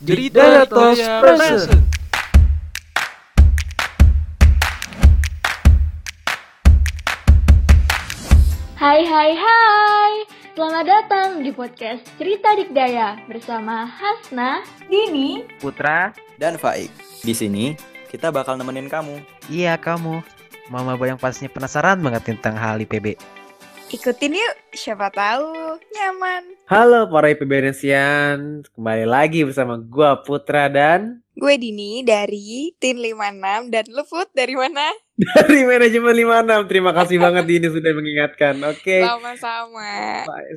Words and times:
Cerita 0.00 0.64
Tos 0.64 0.96
Present. 0.96 1.76
Hai 8.80 9.04
hai 9.04 9.32
hai 9.36 10.12
Selamat 10.56 10.88
datang 10.88 11.44
di 11.44 11.52
podcast 11.52 12.00
Cerita 12.16 12.56
Dikdaya 12.56 13.20
Bersama 13.28 13.84
Hasna 13.84 14.64
Dini, 14.88 15.44
Putra, 15.60 16.16
dan 16.40 16.56
Faik. 16.56 16.88
Di 17.20 17.36
sini 17.36 17.76
kita 18.08 18.32
bakal 18.32 18.56
nemenin 18.56 18.88
kamu. 18.88 19.20
iya 19.52 19.76
kamu. 19.76 20.24
Mama 20.72 20.96
yang 21.04 21.20
pastinya 21.20 21.52
penasaran 21.52 22.00
banget 22.00 22.24
tentang 22.24 22.56
hal 22.56 22.80
IPB. 22.80 23.20
Ikutin 23.90 24.38
yuk. 24.38 24.54
Siapa 24.70 25.10
tahu 25.10 25.50
nyaman. 25.90 26.42
Halo 26.70 27.10
para 27.10 27.34
IPBNsian, 27.34 28.62
kembali 28.70 29.02
lagi 29.02 29.42
bersama 29.42 29.74
gua 29.82 30.22
Putra 30.22 30.70
dan 30.70 31.18
Gue 31.40 31.56
Dini 31.56 32.04
dari 32.04 32.68
Tin 32.76 33.00
56 33.00 33.72
dan 33.72 33.84
lu 33.88 34.04
Put 34.04 34.28
dari 34.36 34.52
mana? 34.52 34.92
dari 35.40 35.64
manajemen 35.64 36.12
56. 36.44 36.68
Terima 36.68 36.92
kasih 36.92 37.16
banget 37.24 37.44
Dini 37.48 37.66
sudah 37.72 37.92
mengingatkan. 37.96 38.54
Oke. 38.68 39.00
Sama-sama. 39.00 39.90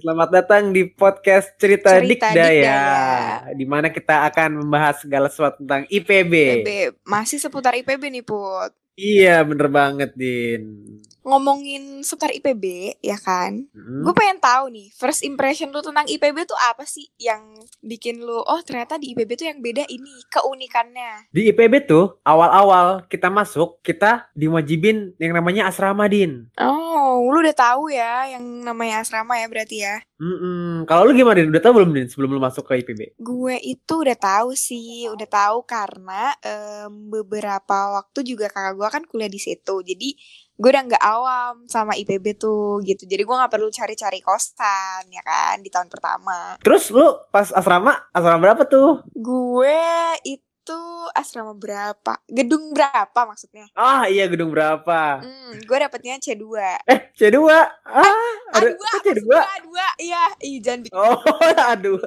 Selamat 0.03 0.29
datang 0.29 0.75
di 0.75 0.91
podcast 0.91 1.55
Cerita, 1.55 1.97
Cerita 1.97 2.35
Dikdaya, 2.35 2.51
Dikdaya. 2.51 3.55
di 3.55 3.65
mana 3.65 3.95
kita 3.95 4.27
akan 4.27 4.59
membahas 4.59 4.99
segala 5.07 5.31
sesuatu 5.31 5.63
tentang 5.63 5.87
IPB. 5.87 6.33
IPB. 6.35 6.69
Masih 7.07 7.39
seputar 7.39 7.79
IPB 7.79 8.19
nih 8.19 8.25
Put. 8.27 8.75
Iya, 8.99 9.41
bener 9.47 9.71
banget, 9.71 10.11
Din. 10.19 10.99
Ngomongin 11.23 12.03
seputar 12.03 12.35
IPB 12.35 12.95
ya 12.99 13.15
kan? 13.15 13.63
Hmm. 13.71 14.03
Gue 14.03 14.13
pengen 14.15 14.43
tahu 14.43 14.69
nih, 14.75 14.91
first 14.95 15.23
impression 15.23 15.71
lu 15.71 15.79
tentang 15.79 16.03
IPB 16.03 16.43
tuh 16.43 16.59
apa 16.59 16.83
sih 16.83 17.07
yang 17.15 17.41
bikin 17.79 18.19
lu, 18.19 18.43
oh 18.43 18.61
ternyata 18.63 18.99
di 18.99 19.15
IPB 19.15 19.39
tuh 19.39 19.47
yang 19.47 19.59
beda 19.63 19.87
ini, 19.87 20.13
keunikannya. 20.27 21.31
Di 21.31 21.47
IPB 21.51 21.87
tuh 21.87 22.19
awal-awal 22.27 23.07
kita 23.07 23.31
masuk, 23.31 23.79
kita 23.79 24.27
diwajibin 24.35 25.15
yang 25.17 25.33
namanya 25.35 25.71
asrama, 25.71 26.05
Din. 26.11 26.51
Oh, 26.59 27.23
lu 27.31 27.39
udah 27.39 27.55
tahu 27.55 27.89
ya 27.89 28.27
yang 28.27 28.43
namanya 28.67 29.01
asrama 29.01 29.39
ya 29.39 29.47
berarti 29.47 29.77
ya? 29.81 30.03
Mm-mm. 30.19 30.87
Kalau 30.87 31.07
lu 31.07 31.15
gimana, 31.15 31.39
Din? 31.39 31.51
Udah 31.51 31.63
tahu 31.63 31.79
belum, 31.81 31.91
Din, 31.95 32.07
sebelum 32.11 32.35
lu 32.35 32.41
masuk 32.43 32.67
ke 32.67 32.83
IPB? 32.83 33.19
Gue 33.19 33.55
itu 33.63 33.93
udah 34.03 34.15
tahu 34.15 34.55
sih, 34.55 35.07
udah 35.07 35.27
tahu 35.27 35.63
karena 35.63 36.35
em, 36.43 37.11
beberapa 37.11 37.99
waktu 37.99 38.23
juga 38.23 38.51
kakak 38.51 38.73
gue 38.75 38.87
kan 38.91 39.03
kuliah 39.07 39.31
di 39.31 39.39
situ. 39.39 39.79
Jadi 39.83 40.15
gue 40.63 40.71
udah 40.71 40.83
nggak 40.87 41.03
awam 41.03 41.67
sama 41.67 41.91
IPB 41.93 42.39
tuh 42.39 42.79
gitu. 42.81 43.03
Jadi 43.03 43.19
gue 43.19 43.35
nggak 43.35 43.51
perlu 43.51 43.67
cari-cari 43.67 44.23
kosan 44.23 45.03
ya 45.11 45.19
kan 45.19 45.59
di 45.59 45.67
tahun 45.67 45.91
pertama. 45.91 46.55
Terus 46.63 46.87
lu 46.87 47.03
pas 47.27 47.51
asrama, 47.51 47.99
asrama 48.09 48.39
berapa 48.39 48.63
tuh? 48.63 49.03
Gue 49.11 49.75
itu 50.23 50.79
asrama 51.11 51.51
berapa? 51.51 52.15
Gedung 52.25 52.71
berapa 52.71 53.19
maksudnya? 53.27 53.67
Ah 53.75 54.07
iya 54.07 54.23
gedung 54.25 54.55
berapa? 54.55 55.19
Hmm, 55.19 55.59
gue 55.59 55.77
dapetnya 55.77 56.15
C2. 56.15 56.47
Eh 56.87 57.11
C2 57.11 57.43
Ah 57.83 58.31
ada 58.55 58.63
A2, 58.63 58.71
kok 58.71 58.87
maksud 58.87 59.03
C2 59.03 59.19
gue 59.19 59.35
A2. 59.35 59.69
Iya, 59.99 60.23
ih 60.39 60.55
jangan 60.63 60.79
bikin 60.81 60.95
Oh 60.95 61.19
aduh 61.75 61.99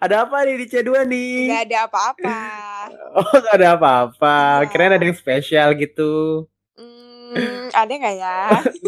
Ada 0.00 0.24
apa 0.24 0.48
nih 0.48 0.56
di 0.56 0.66
C2 0.66 1.04
nih? 1.04 1.52
nggak 1.52 1.62
ada 1.68 1.78
apa-apa. 1.84 2.38
Oh 3.20 3.32
gak 3.36 3.54
ada 3.54 3.68
apa-apa 3.76 4.36
Iya. 4.64 4.68
Kirain 4.68 4.92
ada 4.92 5.04
yang 5.04 5.12
spesial 5.14 5.76
gitu 5.76 6.44
Hmm, 7.36 7.68
ada 7.70 7.92
nggak 7.92 8.16
ya? 8.16 8.38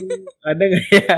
Ada 0.49 0.63
gak 0.65 0.85
ya? 0.91 1.17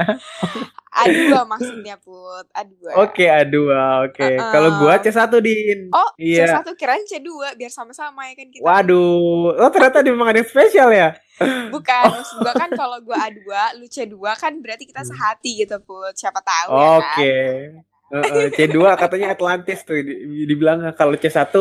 A2 0.90 1.14
maksudnya 1.46 1.94
Put, 1.96 2.50
A2. 2.50 2.74
Oke 2.98 3.24
A2 3.24 3.56
Oke 4.04 4.26
Uh-uh. 4.26 4.50
Kalau 4.50 4.70
gua 4.76 4.98
C1 4.98 5.30
Din 5.38 5.86
Oh, 5.88 6.10
Iya 6.16 6.58
C1 6.58 6.66
kirain 6.74 7.04
C2 7.04 7.30
biar 7.54 7.70
sama-sama 7.70 8.26
ya 8.26 8.34
kan 8.34 8.48
kita. 8.48 8.60
Waduh 8.60 9.54
Oh 9.56 9.70
ternyata 9.70 10.02
memang 10.02 10.28
ada 10.28 10.38
yang 10.38 10.48
spesial 10.48 10.90
ya 10.90 11.14
Bukan, 11.70 12.02
maksud 12.12 12.36
gua 12.38 12.52
kan 12.52 12.68
kalau 12.70 12.98
gua 13.00 13.16
A2, 13.22 13.46
lu 13.76 13.86
C2 13.86 14.12
kan 14.34 14.52
berarti 14.58 14.84
kita 14.84 15.00
sehati 15.00 15.56
gitu, 15.58 15.78
Put. 15.80 16.12
Siapa 16.12 16.42
tahu 16.42 16.68
ya 16.68 16.76
Hmm. 16.76 16.98
Oke 16.98 17.32
kan. 17.32 17.86
Heeh, 18.10 18.46
C2 18.50 18.76
katanya 18.96 19.28
Atlantis 19.30 19.80
tuh 19.80 19.94
di- 19.96 20.18
Dibilang 20.44 20.82
kalau 20.92 21.14
C1 21.14 21.54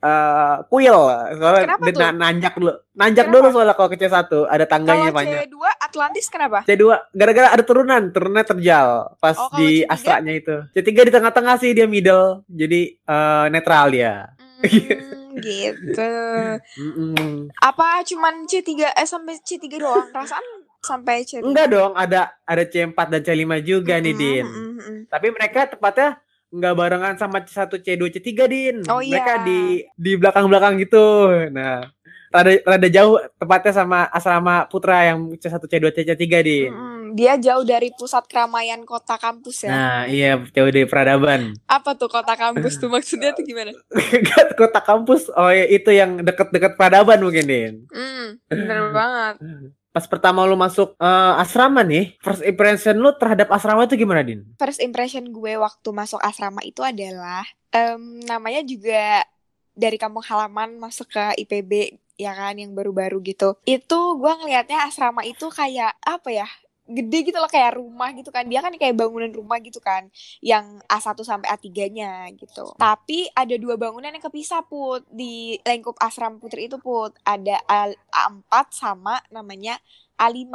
eh 0.00 0.56
kuil 0.66 0.96
soalnya 1.34 1.62
Kenapa 1.68 1.84
tuh? 1.86 2.00
na- 2.00 2.16
nanjak 2.18 2.54
dulu 2.54 2.72
nanjak 2.90 3.26
Kenapa? 3.26 3.36
dulu 3.36 3.46
soalnya 3.50 3.74
kalau 3.74 3.88
ke 3.88 3.96
C1 3.96 4.16
ada 4.16 4.24
Kalau 4.26 4.64
tangganya 4.66 5.10
banyak 5.12 5.38
C2 5.44 5.56
Atlantis 5.78 6.26
kenapa? 6.26 6.58
C2 6.64 6.84
gara-gara 7.10 7.48
ada 7.50 7.60
turunan, 7.60 8.02
turunnya 8.08 8.40
terjal 8.42 8.88
pas 9.16 9.34
Oh, 9.34 9.46
kalau 9.46 9.60
di 9.60 9.82
C3? 9.82 9.90
astranya 9.90 10.32
itu. 10.32 10.56
C3 10.72 10.88
di 11.02 11.10
tengah-tengah 11.10 11.54
sih 11.56 11.70
dia 11.70 11.84
middle. 11.84 12.44
Jadi 12.46 12.80
eh, 12.96 13.46
netral 13.48 13.86
dia. 13.90 14.14
Hmm, 14.60 15.36
gitu. 15.36 16.12
Mm-mm. 16.80 17.48
Apa 17.54 18.00
cuman 18.02 18.44
C3 18.44 18.68
eh 18.90 19.04
sampai 19.04 19.36
C3 19.38 19.64
doang? 19.74 20.08
Perasaan 20.08 20.44
sampai 20.80 21.22
C3. 21.22 21.40
Enggak 21.42 21.68
dong, 21.68 21.92
ada 21.92 22.32
ada 22.42 22.62
C4 22.62 22.96
dan 23.10 23.20
C5 23.20 23.36
juga 23.60 23.96
nih, 23.96 24.10
Mm-mm, 24.10 24.18
Din. 24.18 24.46
mm-mm. 24.46 24.96
Tapi 25.06 25.28
mereka 25.28 25.68
tepatnya 25.68 26.16
nggak 26.50 26.74
barengan 26.74 27.14
sama 27.14 27.46
C1, 27.46 27.70
C2, 27.70 28.02
C3, 28.10 28.28
Din. 28.50 28.76
Oh, 28.90 28.98
Mereka 28.98 29.42
iya. 29.42 29.46
di 29.46 29.60
di 29.94 30.12
belakang-belakang 30.18 30.82
gitu. 30.82 31.30
Nah, 31.54 31.86
rada 32.30 32.52
rada 32.66 32.88
jauh 32.90 33.18
tepatnya 33.38 33.72
sama 33.74 33.98
asrama 34.10 34.66
Putra 34.66 35.14
yang 35.14 35.30
C1, 35.38 35.62
C2, 35.62 35.86
C3, 35.94 36.24
Din. 36.42 36.70
Mm-mm. 36.70 36.98
Dia 37.10 37.34
jauh 37.42 37.66
dari 37.66 37.90
pusat 37.90 38.22
keramaian 38.30 38.86
kota 38.86 39.18
kampus 39.18 39.66
ya. 39.66 39.70
Nah, 39.70 40.00
iya 40.06 40.38
jauh 40.54 40.70
dari 40.70 40.86
peradaban. 40.86 41.58
Apa 41.66 41.98
tuh 41.98 42.06
kota 42.06 42.38
kampus 42.38 42.78
tuh 42.78 42.86
maksudnya 42.86 43.34
tuh 43.34 43.42
gimana? 43.42 43.74
Kota 44.60 44.78
kampus, 44.78 45.26
oh 45.34 45.50
ya, 45.50 45.66
itu 45.66 45.90
yang 45.90 46.22
deket-deket 46.22 46.78
peradaban 46.78 47.18
mungkin, 47.18 47.44
Din. 47.48 47.74
Hmm, 47.90 48.38
bener 48.46 48.94
banget. 48.94 49.34
pas 49.90 50.06
pertama 50.06 50.46
lu 50.46 50.54
masuk 50.54 50.94
eh, 50.96 51.42
asrama 51.42 51.82
nih, 51.82 52.14
first 52.22 52.42
impression 52.46 52.94
lu 52.98 53.10
terhadap 53.18 53.50
asrama 53.50 53.84
itu 53.86 53.98
gimana, 53.98 54.22
Din? 54.22 54.46
first 54.56 54.78
impression 54.78 55.26
gue 55.30 55.58
waktu 55.58 55.88
masuk 55.90 56.22
asrama 56.22 56.62
itu 56.62 56.80
adalah 56.82 57.42
em, 57.74 58.22
namanya 58.26 58.62
juga 58.62 59.26
dari 59.74 59.96
kampung 59.96 60.22
halaman 60.26 60.76
masuk 60.78 61.08
ke 61.10 61.24
IPB 61.46 61.98
ya 62.20 62.36
kan 62.36 62.52
yang 62.60 62.76
baru-baru 62.76 63.16
gitu. 63.24 63.56
Itu 63.64 64.20
gue 64.20 64.32
ngelihatnya 64.44 64.84
asrama 64.84 65.24
itu 65.24 65.48
kayak 65.48 65.96
apa 66.04 66.28
ya? 66.28 66.48
Gede 66.90 67.30
gitu 67.30 67.38
loh 67.38 67.46
kayak 67.46 67.78
rumah 67.78 68.10
gitu 68.12 68.28
kan. 68.28 68.44
Dia 68.44 68.60
kan 68.60 68.74
kayak 68.74 68.98
bangunan 68.98 69.30
rumah 69.30 69.62
gitu 69.62 69.78
kan 69.78 70.10
yang 70.42 70.82
A1 70.84 71.16
sampai 71.22 71.48
A3-nya 71.48 72.28
gitu. 72.34 72.74
Tapi 72.74 73.30
ada 73.32 73.54
dua 73.54 73.78
bangunan 73.78 74.10
yang 74.10 74.20
kepisah 74.20 74.66
put 74.66 75.06
di 75.06 75.56
lingkup 75.62 75.96
asrama 75.96 76.36
putri 76.36 76.66
itu 76.66 76.76
put. 76.76 77.14
Ada 77.22 77.62
A- 77.64 77.98
A4 78.10 78.54
sama 78.70 79.18
namanya 79.30 79.78
A5. 80.14 80.50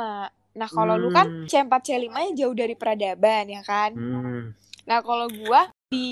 Nah, 0.56 0.70
kalau 0.72 0.96
lu 0.96 1.12
kan 1.12 1.28
Hmm. 1.28 1.48
C4 1.48 1.84
C5 1.84 2.16
nya 2.16 2.32
jauh 2.32 2.56
dari 2.56 2.76
peradaban 2.76 3.52
ya 3.52 3.60
kan. 3.60 3.92
Hmm. 3.92 4.56
Nah, 4.86 5.04
kalau 5.04 5.28
gua 5.28 5.68
di 5.96 6.08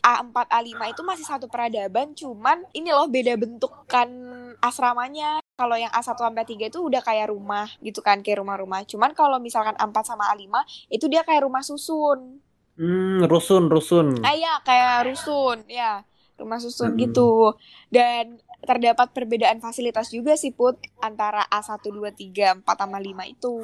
A4 0.00 0.48
A5 0.48 0.80
itu 0.88 1.02
masih 1.04 1.26
satu 1.28 1.46
peradaban, 1.46 2.16
cuman 2.16 2.64
ini 2.72 2.88
loh 2.88 3.04
beda 3.06 3.36
bentukan 3.36 4.08
asramanya. 4.58 5.44
Kalau 5.52 5.76
yang 5.76 5.88
A1 5.88 6.16
sampai 6.16 6.44
3 6.44 6.68
itu 6.68 6.80
udah 6.80 7.00
kayak 7.00 7.28
rumah 7.28 7.68
gitu 7.80 8.00
kan, 8.00 8.20
kayak 8.20 8.40
rumah-rumah. 8.40 8.84
Cuman 8.84 9.12
kalau 9.12 9.36
misalkan 9.36 9.76
A4 9.76 10.04
sama 10.04 10.32
A5 10.32 10.52
itu 10.88 11.04
dia 11.06 11.20
kayak 11.20 11.44
rumah 11.44 11.60
susun. 11.60 12.40
Hmm, 12.76 13.24
rusun, 13.24 13.72
rusun. 13.72 14.20
Ah 14.20 14.36
iya, 14.36 14.60
kayak 14.60 15.08
rusun, 15.08 15.64
ya. 15.64 16.04
Rumah 16.36 16.60
susun 16.60 16.92
Mm-mm. 16.92 17.08
gitu. 17.08 17.56
Dan 17.88 18.36
terdapat 18.60 19.16
perbedaan 19.16 19.56
fasilitas 19.56 20.12
juga 20.12 20.36
sih 20.36 20.52
Put 20.52 20.76
antara 21.00 21.40
A1 21.48 21.88
2 21.88 22.12
3 22.12 22.52
4 22.52 22.76
sama 22.76 23.00
5 23.00 23.24
itu. 23.24 23.56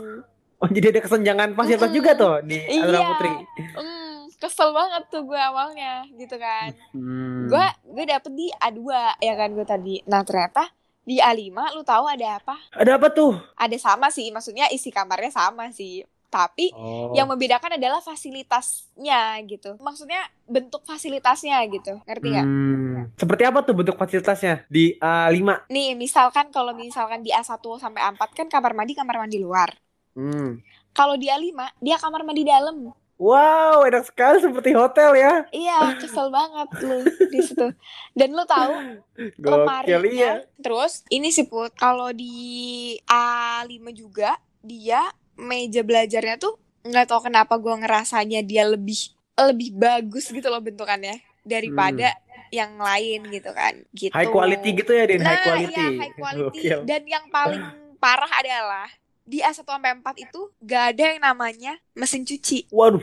Oh, 0.57 0.69
jadi 0.71 0.97
ada 0.97 1.01
kesenjangan 1.03 1.53
fasilitas 1.53 1.91
Mm-mm. 1.91 1.99
juga 2.01 2.11
tuh 2.17 2.35
di 2.49 2.57
Iya. 2.57 2.89
asrama 2.89 3.05
putri. 3.13 3.33
Hmm, 3.77 4.12
kesel 4.43 4.71
banget 4.71 5.07
tuh 5.07 5.23
gue 5.23 5.39
awalnya 5.39 6.03
gitu 6.13 6.35
kan. 6.35 6.75
Hmm. 6.91 7.47
gue 7.47 7.65
gue 7.89 8.05
dapet 8.05 8.33
di 8.33 8.51
A2 8.53 8.83
ya 9.17 9.35
kan 9.35 9.49
gue 9.49 9.63
tadi 9.65 10.03
nah 10.03 10.21
ternyata 10.21 10.67
di 11.01 11.17
A5 11.17 11.47
lu 11.73 11.83
tahu 11.83 12.05
ada 12.05 12.37
apa 12.37 12.59
Ada 12.73 12.95
apa 12.95 13.07
tuh? 13.09 13.39
ada 13.55 13.77
sama 13.77 14.07
sih 14.09 14.29
maksudnya 14.29 14.67
isi 14.69 14.91
kamarnya 14.91 15.31
sama 15.31 15.71
sih 15.71 16.03
tapi 16.29 16.73
Oh. 16.73 17.13
yang 17.13 17.27
membedakan 17.27 17.75
adalah 17.75 18.01
fasilitasnya 18.01 19.21
gitu 19.45 19.77
maksudnya 19.79 20.17
bentuk 20.43 20.81
fasilitasnya 20.83 21.61
gitu 21.69 22.01
ngerti 22.03 22.27
nggak 22.31 22.47
Hmm. 22.47 23.13
Seperti 23.15 23.43
apa 23.43 23.61
tuh 23.61 23.75
bentuk 23.75 23.95
fasilitasnya 23.95 24.65
di 24.67 24.97
A5? 24.97 25.69
nih 25.69 25.93
misalkan 25.93 26.49
kalau 26.49 26.73
misalkan 26.73 27.21
di 27.21 27.29
A1 27.29 27.53
sampai 27.77 28.01
A4 28.07 28.23
kan 28.33 28.47
kamar 28.49 28.73
mandi 28.73 28.93
kamar 28.93 29.17
mandi 29.19 29.39
luar 29.39 29.75
Hmm. 30.13 30.61
kalau 30.91 31.17
di 31.17 31.27
A5 31.27 31.53
dia 31.79 31.97
kamar 31.97 32.23
mandi 32.23 32.43
dalam 32.43 32.95
Wow, 33.23 33.87
enak 33.87 34.11
sekali 34.11 34.43
seperti 34.43 34.75
hotel 34.75 35.15
ya. 35.15 35.47
iya 35.55 35.95
kesel 35.95 36.27
banget 36.35 36.69
lu 36.83 37.07
di 37.31 37.39
situ 37.39 37.71
dan 38.19 38.29
lu 38.35 38.43
tahu 38.43 38.99
lemarinya 39.47 40.11
iya. 40.11 40.33
terus 40.59 41.07
ini 41.07 41.31
sih 41.31 41.47
put 41.47 41.71
kalau 41.79 42.11
di 42.11 42.99
A5 43.07 43.79
juga 43.95 44.35
dia 44.59 45.07
meja 45.39 45.87
belajarnya 45.87 46.43
tuh 46.43 46.59
nggak 46.83 47.07
tahu 47.15 47.31
kenapa 47.31 47.55
gua 47.63 47.79
ngerasanya 47.79 48.43
dia 48.43 48.67
lebih 48.67 49.15
lebih 49.39 49.71
bagus 49.79 50.27
gitu 50.35 50.51
loh 50.51 50.59
bentukannya 50.59 51.23
daripada 51.47 52.19
yang 52.53 52.77
lain 52.77 53.33
gitu 53.33 53.51
kan 53.55 53.75
gitu 53.97 54.13
High 54.13 54.29
quality 54.29 54.69
gitu 54.77 54.93
ya, 54.93 55.05
Din. 55.09 55.25
nah 55.25 55.33
high 55.33 55.47
quality. 55.47 55.73
iya 55.73 55.89
high 55.95 56.15
quality 56.15 56.59
Gokil. 56.59 56.79
dan 56.85 57.03
yang 57.09 57.25
paling 57.33 57.65
parah 57.97 58.29
adalah 58.29 58.89
di 59.25 59.39
A1 59.39 59.63
sampai 59.63 59.95
4 59.95 60.03
itu 60.21 60.41
gak 60.59 60.85
ada 60.93 61.03
yang 61.09 61.21
namanya 61.21 61.73
mesin 61.93 62.23
cuci 62.23 62.67
Waduh, 62.69 63.03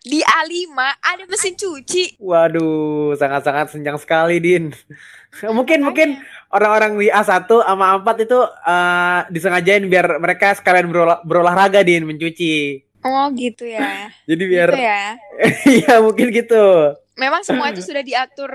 di 0.00 0.22
A5 0.22 0.70
ada 1.00 1.24
mesin 1.26 1.52
cuci 1.52 2.16
waduh, 2.16 3.12
sangat-sangat 3.14 3.66
senjang 3.70 3.98
sekali, 3.98 4.38
Din. 4.38 4.70
mungkin 5.56 5.84
mungkin 5.84 6.08
orang-orang 6.48 6.96
di 6.96 7.08
A1 7.08 7.26
sama 7.44 7.96
A4 7.96 8.08
itu 8.22 8.38
eh, 8.64 9.20
disengajain 9.28 9.84
biar 9.84 10.16
mereka 10.16 10.54
sekalian 10.54 10.88
berolah- 10.88 11.22
berolahraga, 11.22 11.82
Din, 11.82 12.04
mencuci. 12.04 12.82
oh 12.98 13.26
gitu 13.30 13.62
ya 13.62 14.10
Jadi 14.30 14.42
biar 14.44 14.68
gitu 14.70 14.82
ya 14.82 15.04
iya 15.76 15.94
mungkin 15.98 16.30
gitu. 16.30 16.94
memang 17.14 17.42
semua 17.42 17.70
itu 17.70 17.82
sudah 17.86 18.02
diatur 18.02 18.50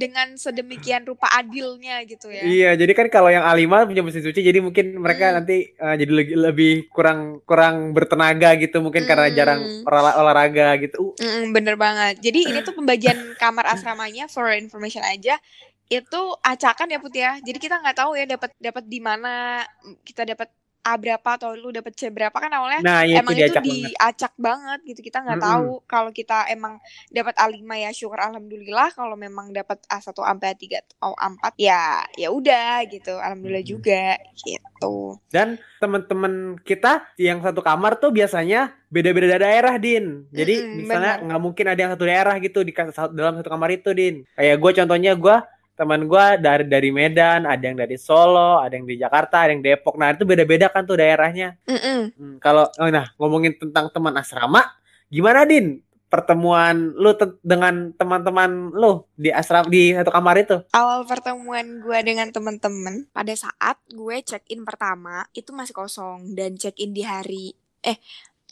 dengan 0.00 0.32
sedemikian 0.34 1.04
rupa 1.04 1.28
adilnya 1.28 2.00
gitu 2.08 2.32
ya 2.32 2.40
Iya, 2.40 2.70
jadi 2.72 2.92
kan 2.96 3.06
kalau 3.12 3.28
yang 3.28 3.44
A5 3.44 3.84
punya 3.84 4.00
mesin 4.00 4.24
cuci, 4.24 4.40
jadi 4.40 4.58
mungkin 4.64 4.96
mereka 4.96 5.28
Hmm. 5.28 5.36
nanti 5.44 5.56
eh, 5.76 5.94
jadi 6.00 6.08
lebih, 6.08 6.36
lebih 6.40 6.72
kurang 6.88 7.44
kurang 7.44 7.92
bertenaga 7.92 8.56
gitu, 8.56 8.80
mungkin 8.80 9.04
karena 9.04 9.28
Hmm. 9.28 9.36
jarang 9.36 9.60
olah- 9.84 10.16
olahraga 10.16 10.68
gitu. 10.80 11.12
Uh, 11.12 11.20
Mm, 11.20 11.52
bener 11.52 11.76
banget. 11.76 12.14
Jadi 12.24 12.48
ini 12.48 12.58
tuh 12.64 12.72
pembagian 12.72 13.16
kamar 13.36 13.68
asramanya 13.68 14.24
for 14.26 14.48
information 14.50 15.04
aja 15.04 15.36
itu 15.90 16.20
acakan 16.40 16.86
ya 16.88 16.98
Put 17.02 17.14
ya. 17.14 17.36
Jadi 17.42 17.58
kita 17.58 17.82
nggak 17.82 17.96
tahu 17.98 18.14
ya 18.16 18.24
dapat 18.24 18.50
dapat 18.56 18.84
di 18.86 19.00
mana 19.02 19.60
kita 20.06 20.22
dapat 20.22 20.48
A 20.90 20.94
berapa 21.02 21.28
atau 21.38 21.50
lu 21.62 21.68
dapat 21.78 21.92
C 21.98 22.02
berapa 22.16 22.36
kan 22.44 22.50
awalnya 22.58 22.82
Nah, 22.84 23.00
ya 23.10 23.18
emang 23.18 23.34
itu 23.34 23.40
itu 23.48 23.60
diacak 23.60 23.64
banget. 23.68 23.92
banget 24.46 24.78
gitu. 24.88 25.00
Kita 25.08 25.18
nggak 25.24 25.38
Mm-mm. 25.38 25.42
tahu 25.46 25.84
kalau 25.92 26.10
kita 26.18 26.34
emang 26.54 26.74
dapat 27.16 27.34
A5 27.42 27.76
ya 27.84 27.90
syukur 27.98 28.18
alhamdulillah. 28.20 28.88
Kalau 28.98 29.16
memang 29.24 29.46
dapat 29.58 29.78
A1 29.90 30.22
sampai 30.28 30.46
A3 30.54 30.72
atau 30.82 31.12
A4 31.16 31.54
ya 31.58 32.02
ya 32.22 32.28
udah 32.38 32.82
gitu. 32.92 33.14
Alhamdulillah 33.24 33.66
Mm-mm. 33.66 33.74
juga 33.74 34.16
gitu. 34.44 35.20
Dan 35.30 35.62
teman-teman 35.78 36.58
kita 36.66 37.06
yang 37.14 37.38
satu 37.38 37.62
kamar 37.62 38.02
tuh 38.02 38.10
biasanya 38.10 38.74
beda-beda 38.90 39.38
daerah, 39.38 39.78
Din. 39.78 40.26
Jadi 40.34 40.52
Mm-mm, 40.58 40.74
misalnya 40.74 41.22
benar. 41.22 41.22
nggak 41.22 41.40
mungkin 41.46 41.66
ada 41.70 41.78
yang 41.78 41.92
satu 41.94 42.06
daerah 42.10 42.34
gitu 42.42 42.66
di 42.66 42.72
dalam 43.14 43.34
satu 43.38 43.46
kamar 43.46 43.70
itu, 43.78 43.94
Din. 43.94 44.26
Kayak 44.34 44.56
gue 44.58 44.70
contohnya 44.82 45.10
gue 45.14 45.36
teman 45.80 46.04
gue 46.04 46.26
dari 46.44 46.68
dari 46.68 46.92
Medan, 46.92 47.48
ada 47.48 47.64
yang 47.64 47.80
dari 47.80 47.96
Solo, 47.96 48.60
ada 48.60 48.76
yang 48.76 48.84
di 48.84 49.00
Jakarta, 49.00 49.48
ada 49.48 49.56
yang 49.56 49.64
Depok. 49.64 49.96
Nah 49.96 50.12
itu 50.12 50.28
beda-beda 50.28 50.68
kan 50.68 50.84
tuh 50.84 51.00
daerahnya. 51.00 51.56
Mm-mm. 51.64 52.12
Hmm, 52.12 52.36
kalau 52.36 52.68
oh, 52.76 52.92
nah 52.92 53.08
ngomongin 53.16 53.56
tentang 53.56 53.88
teman 53.88 54.12
asrama, 54.20 54.60
gimana 55.08 55.48
Din? 55.48 55.80
Pertemuan 56.10 56.90
lu 56.98 57.14
te- 57.14 57.38
dengan 57.40 57.94
teman-teman 57.94 58.74
lu 58.74 59.06
di 59.14 59.30
asrama 59.30 59.70
di 59.70 59.94
satu 59.94 60.10
kamar 60.10 60.42
itu? 60.42 60.58
awal 60.74 61.06
pertemuan 61.06 61.80
gue 61.80 61.98
dengan 62.02 62.28
temen-temen 62.34 63.06
pada 63.14 63.30
saat 63.32 63.78
gue 63.88 64.18
check 64.26 64.42
in 64.50 64.66
pertama 64.66 65.22
itu 65.38 65.54
masih 65.54 65.70
kosong 65.70 66.34
dan 66.34 66.58
check 66.58 66.74
in 66.82 66.90
di 66.90 67.06
hari 67.06 67.54
eh 67.86 67.94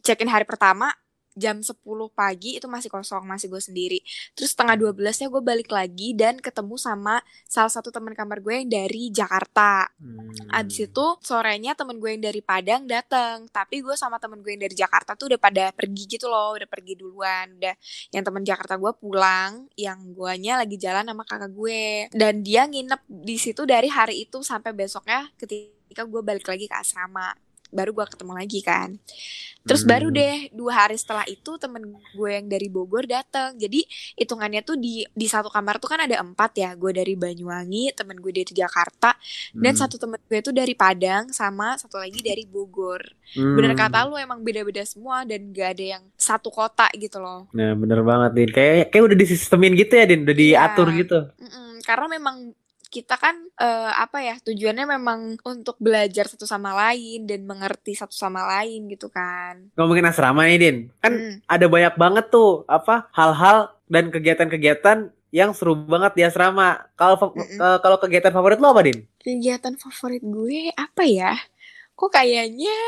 check 0.06 0.22
in 0.22 0.30
hari 0.30 0.46
pertama 0.46 0.94
jam 1.38 1.62
10 1.62 1.79
pagi 2.12 2.58
itu 2.58 2.67
masih 2.67 2.90
kosong 2.90 3.25
masih 3.25 3.46
gue 3.49 3.62
sendiri. 3.62 3.99
Terus 4.35 4.52
setengah 4.52 4.90
12 4.90 4.99
nya 4.99 5.26
gue 5.31 5.43
balik 5.43 5.70
lagi 5.70 6.12
dan 6.19 6.43
ketemu 6.43 6.75
sama 6.75 7.23
salah 7.46 7.70
satu 7.70 7.94
teman 7.94 8.12
kamar 8.12 8.43
gue 8.43 8.55
yang 8.64 8.69
dari 8.69 9.14
Jakarta. 9.14 9.87
Hmm. 9.96 10.35
Abis 10.50 10.90
itu 10.90 11.06
sorenya 11.23 11.79
temen 11.79 12.02
gue 12.02 12.11
yang 12.11 12.23
dari 12.25 12.43
Padang 12.43 12.85
datang, 12.88 13.46
tapi 13.55 13.85
gue 13.85 13.94
sama 13.94 14.19
temen 14.19 14.43
gue 14.43 14.50
yang 14.56 14.62
dari 14.67 14.75
Jakarta 14.75 15.14
tuh 15.14 15.31
udah 15.31 15.40
pada 15.40 15.70
pergi 15.70 16.05
gitu 16.08 16.26
loh, 16.26 16.58
udah 16.58 16.67
pergi 16.67 16.99
duluan, 16.99 17.55
udah 17.55 17.75
yang 18.11 18.25
temen 18.26 18.43
Jakarta 18.43 18.75
gue 18.81 18.93
pulang, 18.99 19.70
yang 19.79 20.00
guanya 20.17 20.58
lagi 20.58 20.75
jalan 20.81 21.06
sama 21.06 21.23
kakak 21.23 21.52
gue, 21.52 22.08
dan 22.11 22.40
dia 22.43 22.64
nginep 22.67 23.00
di 23.06 23.37
situ 23.37 23.62
dari 23.69 23.87
hari 23.93 24.25
itu 24.26 24.40
sampai 24.40 24.73
besoknya 24.73 25.29
ketika 25.37 26.02
gue 26.08 26.23
balik 26.25 26.49
lagi 26.49 26.67
ke 26.67 26.76
asrama, 26.76 27.37
baru 27.68 27.92
gue 27.92 28.06
ketemu 28.08 28.32
lagi 28.34 28.60
kan. 28.60 28.96
Terus 29.62 29.84
Hmm. 29.84 29.90
baru 29.92 30.08
deh 30.08 30.36
dua 30.50 30.72
hari 30.80 30.96
setelah 30.96 31.28
itu 31.28 31.60
temen 31.60 31.84
gue 31.92 32.30
yang 32.30 32.48
dari 32.48 32.66
Bogor 32.66 33.04
datang, 33.04 33.52
jadi 33.54 33.84
hitungannya 34.16 34.64
tuh 34.64 34.74
di 34.74 35.04
di 35.06 35.26
satu 35.26 35.52
kamar 35.52 35.76
tuh 35.76 35.92
kan 35.92 36.00
ada 36.00 36.16
empat 36.18 36.56
ya, 36.56 36.72
gue 36.72 36.88
dari 36.90 37.12
Banyuwangi, 37.12 37.92
temen 37.92 38.16
gue 38.16 38.32
dari 38.32 38.48
Jakarta 38.48 39.12
dan 39.52 39.72
Hmm. 39.76 39.80
satu 39.84 40.00
temen 40.00 40.16
gue 40.18 40.38
itu 40.38 40.50
dari 40.50 40.72
Padang 40.72 41.28
sama 41.30 41.76
satu 41.76 42.00
lagi 42.00 42.18
dari 42.18 42.48
Bogor. 42.48 43.04
Hmm. 43.36 43.54
Bener 43.54 43.76
kata 43.76 44.08
lu 44.08 44.16
emang 44.16 44.40
beda-beda 44.40 44.80
semua 44.82 45.28
dan 45.28 45.52
gak 45.52 45.76
ada 45.76 45.84
yang 45.98 46.04
satu 46.16 46.48
kota 46.48 46.88
gitu 46.96 47.20
loh. 47.20 47.44
Nah, 47.52 47.76
bener 47.76 48.00
banget 48.00 48.30
Din. 48.32 48.48
Kayak 48.48 48.88
kayak 48.88 49.04
udah 49.04 49.16
disistemin 49.16 49.76
gitu 49.76 49.92
ya 49.92 50.08
Din, 50.08 50.24
udah 50.24 50.32
Iya. 50.32 50.40
diatur 50.64 50.88
gitu. 50.96 51.18
Mm-mm, 51.36 51.84
karena 51.84 52.06
memang 52.08 52.36
kita 52.88 53.20
kan 53.20 53.37
eh, 53.61 53.93
apa 53.94 54.19
ya 54.25 54.35
tujuannya 54.40 54.88
memang 54.88 55.37
untuk 55.44 55.76
belajar 55.76 56.25
satu 56.25 56.49
sama 56.49 56.73
lain 56.73 57.29
dan 57.29 57.44
mengerti 57.44 57.93
satu 57.93 58.17
sama 58.17 58.49
lain 58.49 58.88
gitu 58.88 59.12
kan. 59.12 59.69
Ngomongin 59.76 60.08
asrama 60.08 60.49
nih 60.49 60.58
Din. 60.58 60.76
Kan 60.99 61.12
Mm. 61.12 61.35
ada 61.44 61.67
banyak 61.69 61.94
banget 62.00 62.25
tuh 62.32 62.64
apa 62.64 63.12
hal-hal 63.12 63.76
dan 63.87 64.08
kegiatan-kegiatan 64.08 64.99
yang 65.29 65.52
seru 65.52 65.76
banget 65.76 66.17
di 66.17 66.23
asrama. 66.25 66.88
Kalau 66.96 67.20
Mm-mm. 67.20 67.61
eh, 67.61 67.79
kalau 67.85 68.00
kegiatan 68.00 68.32
favorit 68.32 68.56
lo 68.56 68.73
apa 68.73 68.81
Din? 68.85 69.05
Kegiatan 69.20 69.76
favorit 69.76 70.25
gue 70.25 70.73
apa 70.73 71.05
ya? 71.05 71.37
Kok 71.93 72.08
kayaknya 72.08 72.79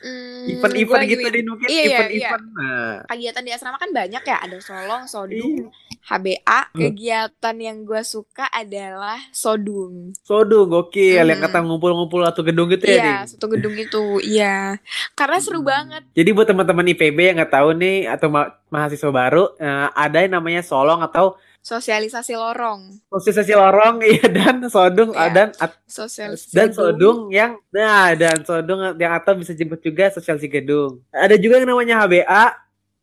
hmm, 0.00 0.58
Event-event 0.58 1.02
gitu 1.06 1.28
Din 1.28 1.46
mungkin 1.46 1.68
Iya, 1.68 1.82
iya, 1.84 1.96
event-event. 2.02 2.44
Nah, 2.56 2.94
kegiatan 3.06 3.42
di 3.44 3.52
asrama 3.54 3.76
kan 3.78 3.90
banyak 3.92 4.22
ya 4.24 4.36
ada 4.42 4.58
solong, 4.58 5.04
Iya. 5.06 5.70
Sodung, 6.00 6.40
HBA. 6.40 6.60
Kegiatan 6.72 7.56
yang 7.56 7.78
gue 7.82 8.00
suka 8.00 8.46
adalah 8.46 9.20
sodung. 9.30 10.16
Sodu 10.20 10.64
gokil 10.64 11.20
yang 11.20 11.36
Hmm. 11.36 11.46
kata 11.46 11.58
ngumpul-ngumpul 11.60 12.22
atau 12.22 12.40
gedung 12.40 12.68
gitu 12.68 12.84
ya. 12.84 12.96
Iya, 12.96 13.18
satu 13.26 13.46
gedung 13.46 13.74
itu, 13.74 14.18
iya. 14.20 14.80
Karena 15.12 15.36
seru 15.38 15.60
Hmm. 15.60 15.68
banget. 15.68 16.02
Jadi 16.12 16.30
buat 16.30 16.46
teman-teman 16.46 16.86
IPB 16.88 17.18
yang 17.22 17.36
nggak 17.38 17.52
tahu 17.52 17.68
nih 17.74 18.08
atau 18.08 18.28
ma- 18.28 18.50
mahasiswa 18.66 19.10
baru 19.10 19.52
eh, 19.54 19.88
ada 19.90 20.18
yang 20.20 20.34
namanya 20.34 20.62
solong 20.62 21.00
atau 21.00 21.36
Sosialisasi 21.60 22.40
lorong, 22.40 23.04
posisi 23.12 23.52
lorong 23.52 24.00
iya 24.08 24.32
dan 24.32 24.64
sodung 24.72 25.12
Iya. 25.12 25.28
dan 25.28 25.48
sosialisasi 25.84 26.56
dan 26.56 26.72
gedung. 26.72 26.80
sodung 26.80 27.18
yang 27.28 27.52
nah 27.68 28.16
dan 28.16 28.40
sodung 28.42 28.80
yang 28.96 29.12
atau 29.12 29.36
bisa 29.36 29.52
disebut 29.52 29.76
juga 29.84 30.08
sosialisasi 30.08 30.48
gedung. 30.48 31.04
Ada 31.12 31.36
juga 31.36 31.60
yang 31.60 31.68
namanya 31.68 32.00
HBA 32.00 32.44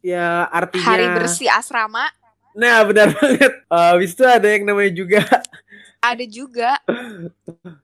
ya 0.02 0.50
artinya 0.50 0.90
Hari 0.90 1.06
bersih 1.14 1.54
asrama. 1.54 2.10
Nah, 2.57 2.81
benar 2.89 3.13
banget. 3.13 3.51
Eh, 3.69 3.88
Habis 3.94 4.12
itu 4.18 4.24
ada 4.25 4.48
yang 4.50 4.65
namanya 4.65 4.92
juga 4.92 5.21
Ada 6.01 6.25
juga 6.25 6.77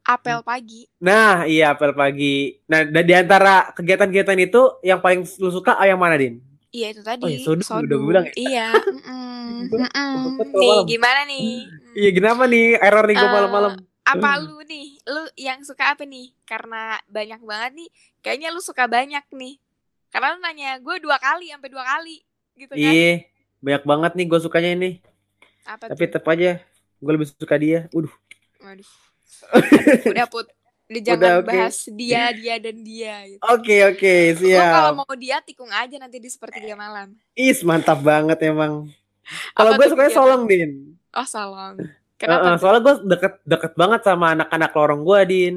apel 0.06 0.39
pagi. 0.46 0.86
Nah, 1.01 1.46
iya 1.46 1.74
apel 1.74 1.94
pagi. 1.94 2.58
Nah, 2.70 2.86
dan 2.86 3.03
di 3.06 3.13
antara 3.13 3.74
kegiatan-kegiatan 3.74 4.38
itu 4.42 4.62
yang 4.86 5.01
paling 5.01 5.25
lu 5.42 5.50
suka 5.53 5.77
ah, 5.77 5.86
yang 5.86 5.98
mana, 6.01 6.18
Din? 6.18 6.42
Iya 6.74 6.88
itu 6.89 7.01
tadi. 7.06 7.22
Oh, 7.22 7.30
ya, 7.30 7.38
sodung, 7.42 7.62
udah 7.62 7.70
sodung. 7.70 8.01
gue 8.01 8.10
bilang 8.10 8.25
ya? 8.25 8.34
Iya. 8.34 8.68
mm-mm, 8.98 9.70
mm-mm. 9.70 10.13
Betul, 10.42 10.62
Nih 10.62 10.77
gimana 10.89 11.22
nih? 11.30 11.50
Mm. 11.70 11.94
Iya, 11.94 12.10
kenapa 12.18 12.44
nih 12.50 12.65
error 12.82 13.06
nih 13.06 13.15
gue 13.18 13.30
Eh, 13.30 13.34
malam-malam? 13.34 13.72
Apa 14.03 14.30
lu 14.42 14.58
nih? 14.65 14.88
Lu 15.06 15.24
yang 15.38 15.60
suka 15.62 15.94
apa 15.94 16.03
nih? 16.06 16.34
Karena 16.50 16.98
banyak 17.06 17.42
banget 17.46 17.72
nih. 17.77 17.89
Kayaknya 18.25 18.50
lu 18.50 18.62
suka 18.62 18.89
banyak 18.89 19.25
nih. 19.38 19.53
Karena 20.10 20.34
lu 20.34 20.39
nanya 20.42 20.82
gue 20.82 20.96
dua 20.98 21.18
kali 21.22 21.53
sampai 21.53 21.70
dua 21.70 21.86
kali 21.86 22.18
gitu 22.58 22.74
kan? 22.74 22.94
Iya, 22.94 23.33
banyak 23.63 23.84
banget 23.88 24.12
nih 24.20 24.25
gue 24.27 24.39
sukanya 24.43 24.72
ini. 24.75 24.89
Apa 25.63 25.88
Tapi 25.96 26.03
tetap 26.12 26.27
aja 26.27 26.60
gue 27.00 27.12
lebih 27.15 27.27
suka 27.32 27.55
dia. 27.55 27.88
Waduh. 27.96 28.12
Waduh. 28.60 28.89
Udah 30.12 30.27
put. 30.27 30.48
Udah 30.91 31.01
jangan 31.01 31.20
Udah, 31.24 31.34
oke. 31.39 31.48
bahas 31.48 31.77
dia, 31.96 32.22
dia 32.36 32.55
dan 32.60 32.77
dia 32.84 33.15
gitu. 33.25 33.41
Oke, 33.50 33.75
oke, 33.88 34.15
Lu 34.51 34.62
kalau 34.67 34.91
siap. 34.91 35.00
mau 35.00 35.13
dia 35.15 35.38
tikung 35.39 35.72
aja 35.72 35.96
nanti 35.96 36.20
di 36.20 36.27
sepertiga 36.27 36.75
malam. 36.75 37.15
Is 37.34 37.63
mantap 37.63 38.03
banget 38.03 38.38
emang. 38.43 38.91
Kalau 39.55 39.72
gue 39.79 39.88
sukanya 39.88 40.12
solong, 40.12 40.43
Din. 40.46 41.00
Oh 41.15 41.24
salong. 41.24 41.79
Heeh, 41.79 42.20
Kenapa? 42.20 42.60
tuh? 42.60 42.60
soalnya 42.60 42.82
gue 42.84 42.96
deket 43.15 43.34
deket 43.48 43.74
banget 43.79 44.01
sama 44.03 44.36
anak-anak 44.36 44.72
lorong 44.75 45.01
gue, 45.08 45.20
Din. 45.25 45.55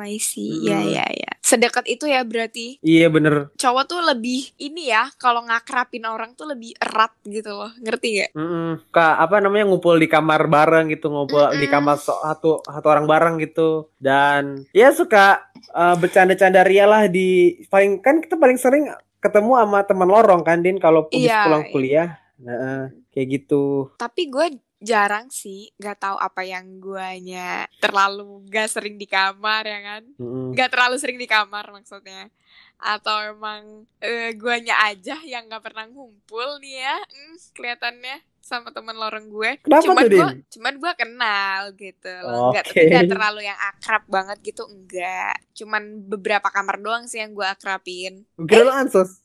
I 0.00 0.16
see. 0.16 0.64
Iya, 0.64 0.78
Mm-mm. 0.80 0.90
iya, 0.90 1.04
iya. 1.08 1.32
Sedekat 1.40 1.84
itu 1.84 2.06
ya 2.06 2.22
berarti. 2.22 2.78
Iya 2.80 3.10
bener. 3.10 3.50
Cowok 3.54 3.84
tuh 3.84 4.00
lebih 4.00 4.54
ini 4.56 4.88
ya, 4.88 5.10
kalau 5.16 5.42
ngakrapin 5.42 6.04
orang 6.04 6.32
tuh 6.32 6.46
lebih 6.46 6.72
erat 6.78 7.10
gitu 7.22 7.50
loh. 7.50 7.70
Ngerti 7.76 8.08
gak? 8.22 8.30
Mm-mm. 8.32 8.86
Kak, 8.88 9.14
apa 9.18 9.36
namanya 9.38 9.68
ngumpul 9.68 9.96
di 9.96 10.06
kamar 10.06 10.46
bareng 10.46 10.88
gitu, 10.88 11.10
ngumpul 11.10 11.50
di 11.52 11.66
Mm-mm. 11.66 11.72
kamar 11.72 11.96
so- 11.96 12.20
satu 12.20 12.62
satu 12.62 12.86
orang 12.86 13.04
bareng 13.04 13.34
gitu. 13.38 13.90
Dan 13.96 14.64
ya 14.70 14.90
suka 14.90 15.50
eh, 15.70 15.96
bercanda-canda 15.96 16.62
ria 16.62 16.86
lah 16.86 17.06
di 17.06 17.60
paling 17.66 17.98
kan 17.98 18.22
kita 18.22 18.34
paling 18.34 18.56
sering 18.56 18.86
ketemu 19.20 19.52
sama 19.58 19.84
teman 19.84 20.08
lorong 20.08 20.40
kan 20.40 20.64
Din 20.64 20.78
kalau 20.78 21.10
Iya, 21.10 21.44
pulang 21.44 21.64
iya. 21.66 21.70
kuliah. 21.70 22.08
Nah, 22.40 22.88
kayak 23.12 23.28
gitu. 23.36 23.92
Tapi 23.96 24.32
gue 24.32 24.46
jarang 24.80 25.28
sih, 25.28 25.68
gak 25.76 26.00
tahu 26.00 26.16
apa 26.16 26.40
yang 26.40 26.80
guanya 26.80 27.68
terlalu 27.84 28.48
gak 28.48 28.72
sering 28.72 28.96
di 28.96 29.04
kamar 29.04 29.62
ya 29.68 29.80
kan? 29.84 30.02
Mm-mm. 30.16 30.56
Gak 30.56 30.72
terlalu 30.72 30.96
sering 30.96 31.20
di 31.20 31.28
kamar 31.28 31.68
maksudnya. 31.68 32.32
Atau 32.80 33.36
emang 33.36 33.84
eh, 34.00 34.32
guanya 34.40 34.80
aja 34.88 35.20
yang 35.22 35.46
gak 35.52 35.60
pernah 35.68 35.84
ngumpul 35.84 36.58
nih 36.64 36.80
ya, 36.80 36.96
hmm, 36.96 37.36
kelihatannya. 37.52 38.16
sama 38.40 38.74
teman 38.74 38.98
lorong 38.98 39.30
gue. 39.30 39.62
Kenapa 39.62 39.84
cuman 39.86 40.04
gue, 40.10 40.28
cuman 40.50 40.74
gue 40.74 40.92
kenal 40.98 41.60
gitu 41.78 42.10
loh. 42.26 42.50
Oke. 42.50 42.58
tapi 42.58 42.88
enggak 42.88 43.06
terlalu 43.06 43.40
yang 43.46 43.54
akrab 43.54 44.02
banget 44.10 44.42
gitu, 44.42 44.66
enggak. 44.66 45.38
Cuman 45.54 46.02
beberapa 46.02 46.50
kamar 46.50 46.82
doang 46.82 47.06
sih 47.06 47.22
yang 47.22 47.30
gue 47.30 47.46
akrabin. 47.46 48.26
Kira 48.50 48.66
lu 48.66 48.74
ansos. 48.74 49.22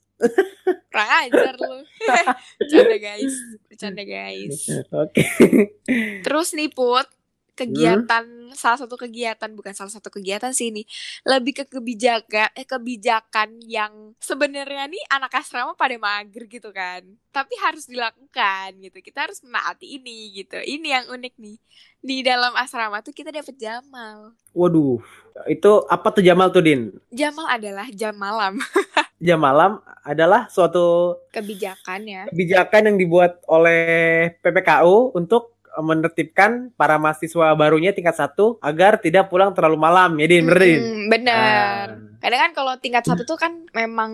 Kurang 0.92 1.12
ajar 1.28 1.54
lu. 1.60 1.84
Bercanda 2.60 2.98
guys, 2.98 3.36
bercanda 3.68 4.04
guys. 4.04 4.70
Oke. 4.90 5.24
Terus 6.24 6.56
nih 6.56 6.72
Put, 6.72 7.08
kegiatan 7.56 8.52
salah 8.52 8.76
satu 8.76 9.00
kegiatan 9.00 9.48
bukan 9.56 9.72
salah 9.72 9.92
satu 9.92 10.12
kegiatan 10.12 10.52
sih 10.52 10.76
ini 10.76 10.84
lebih 11.24 11.64
ke 11.64 11.64
kebijakan 11.72 12.52
eh 12.52 12.68
kebijakan 12.68 13.64
yang 13.64 14.12
sebenarnya 14.20 14.92
nih 14.92 15.04
anak 15.08 15.40
asrama 15.40 15.72
pada 15.76 15.96
mager 15.96 16.48
gitu 16.52 16.72
kan 16.76 17.04
tapi 17.32 17.56
harus 17.64 17.88
dilakukan 17.88 18.76
gitu 18.84 19.00
kita 19.00 19.28
harus 19.28 19.40
menaati 19.40 19.88
ini 20.00 20.36
gitu 20.36 20.60
ini 20.68 20.92
yang 20.92 21.08
unik 21.08 21.34
nih 21.40 21.58
di 22.04 22.18
dalam 22.28 22.52
asrama 22.60 23.00
tuh 23.00 23.16
kita 23.16 23.32
dapat 23.32 23.56
jamal 23.56 24.36
Waduh. 24.56 25.04
Itu 25.52 25.84
apa 25.92 26.16
tuh 26.16 26.24
Jamal 26.24 26.48
tuh, 26.48 26.64
Din? 26.64 26.96
jamal 27.12 27.44
adalah 27.52 27.92
jam 27.92 28.16
malam 28.16 28.56
Jam 29.16 29.40
malam 29.40 29.80
adalah 30.04 30.52
suatu 30.52 31.18
kebijakan 31.32 32.02
ya 32.04 32.22
kebijakan 32.30 32.94
yang 32.94 32.98
dibuat 33.00 33.40
oleh 33.48 34.30
PPKU 34.40 35.16
untuk 35.16 35.56
menertibkan 35.76 36.72
para 36.76 36.96
mahasiswa 36.96 37.52
barunya 37.52 37.92
tingkat 37.92 38.16
satu 38.16 38.56
agar 38.64 38.96
tidak 38.96 39.28
pulang 39.28 39.52
terlalu 39.52 39.76
malam 39.76 40.16
ya 40.16 40.28
Din, 40.28 40.48
bener 40.48 40.60
Din? 40.60 40.80
Mm, 40.80 41.04
bener 41.12 41.86
Ah. 41.92 42.18
kadang 42.20 42.40
kan 42.48 42.52
kalau 42.56 42.74
tingkat 42.80 43.04
satu 43.04 43.24
tuh 43.24 43.36
kan 43.36 43.68
memang 43.72 44.12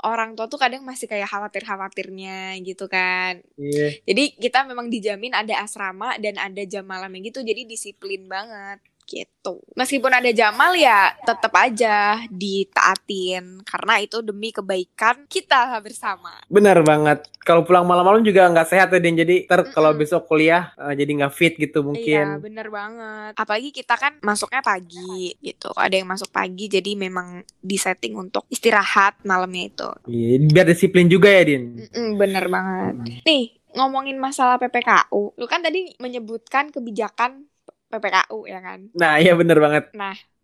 orang 0.00 0.32
tua 0.32 0.48
tuh 0.48 0.56
kadang 0.56 0.84
masih 0.84 1.04
kayak 1.04 1.28
khawatir 1.28 1.60
khawatirnya 1.60 2.56
gitu 2.60 2.88
kan 2.88 3.40
Iya. 3.56 4.00
Jadi 4.04 4.36
kita 4.36 4.64
memang 4.64 4.88
dijamin 4.88 5.32
ada 5.32 5.60
asrama 5.60 6.16
dan 6.16 6.40
ada 6.40 6.62
jam 6.64 6.84
malamnya 6.84 7.28
gitu. 7.28 7.44
Jadi 7.44 7.68
disiplin 7.68 8.24
banget 8.24 8.80
gitu. 9.10 9.58
Meskipun 9.74 10.14
ada 10.14 10.30
jamal 10.30 10.78
ya 10.78 11.10
tetap 11.26 11.50
aja 11.58 12.22
ditaatin 12.30 13.66
karena 13.66 13.98
itu 13.98 14.22
demi 14.22 14.54
kebaikan 14.54 15.26
kita 15.26 15.74
bersama. 15.82 16.38
Bener 16.46 16.78
banget. 16.86 17.26
Kalau 17.42 17.66
pulang 17.66 17.82
malam-malam 17.82 18.22
juga 18.22 18.46
nggak 18.46 18.68
sehat 18.68 18.88
ya 18.94 19.00
Din. 19.02 19.18
Jadi 19.18 19.50
ntar 19.50 19.66
kalau 19.74 19.90
besok 19.90 20.30
kuliah 20.30 20.70
eh, 20.78 20.94
jadi 20.94 21.10
nggak 21.18 21.34
fit 21.34 21.58
gitu 21.58 21.82
Iya, 21.82 21.86
mungkin. 21.86 22.24
bener 22.38 22.68
banget. 22.70 23.32
Apalagi 23.34 23.70
kita 23.74 23.98
kan 23.98 24.12
masuknya 24.22 24.62
pagi 24.62 25.34
gitu. 25.42 25.74
Ada 25.74 25.98
yang 25.98 26.06
masuk 26.06 26.30
pagi 26.30 26.70
jadi 26.70 26.94
memang 26.94 27.42
disetting 27.58 28.14
untuk 28.14 28.46
istirahat 28.46 29.18
malamnya 29.26 29.66
itu. 29.66 29.88
Iya, 30.06 30.46
biar 30.46 30.66
disiplin 30.70 31.10
juga 31.10 31.26
ya 31.26 31.42
Din. 31.42 31.80
Mm-mm, 31.80 32.08
bener 32.14 32.46
banget. 32.46 32.94
Nih, 33.26 33.58
ngomongin 33.74 34.20
masalah 34.20 34.60
PPKU. 34.60 35.34
Lu 35.34 35.46
kan 35.48 35.64
tadi 35.64 35.94
menyebutkan 35.98 36.70
kebijakan 36.70 37.49
PPKU 37.90 38.46
ya 38.46 38.62
kan? 38.62 38.86
Nah 38.94 39.18
iya 39.18 39.34
bener 39.34 39.58
banget. 39.58 39.90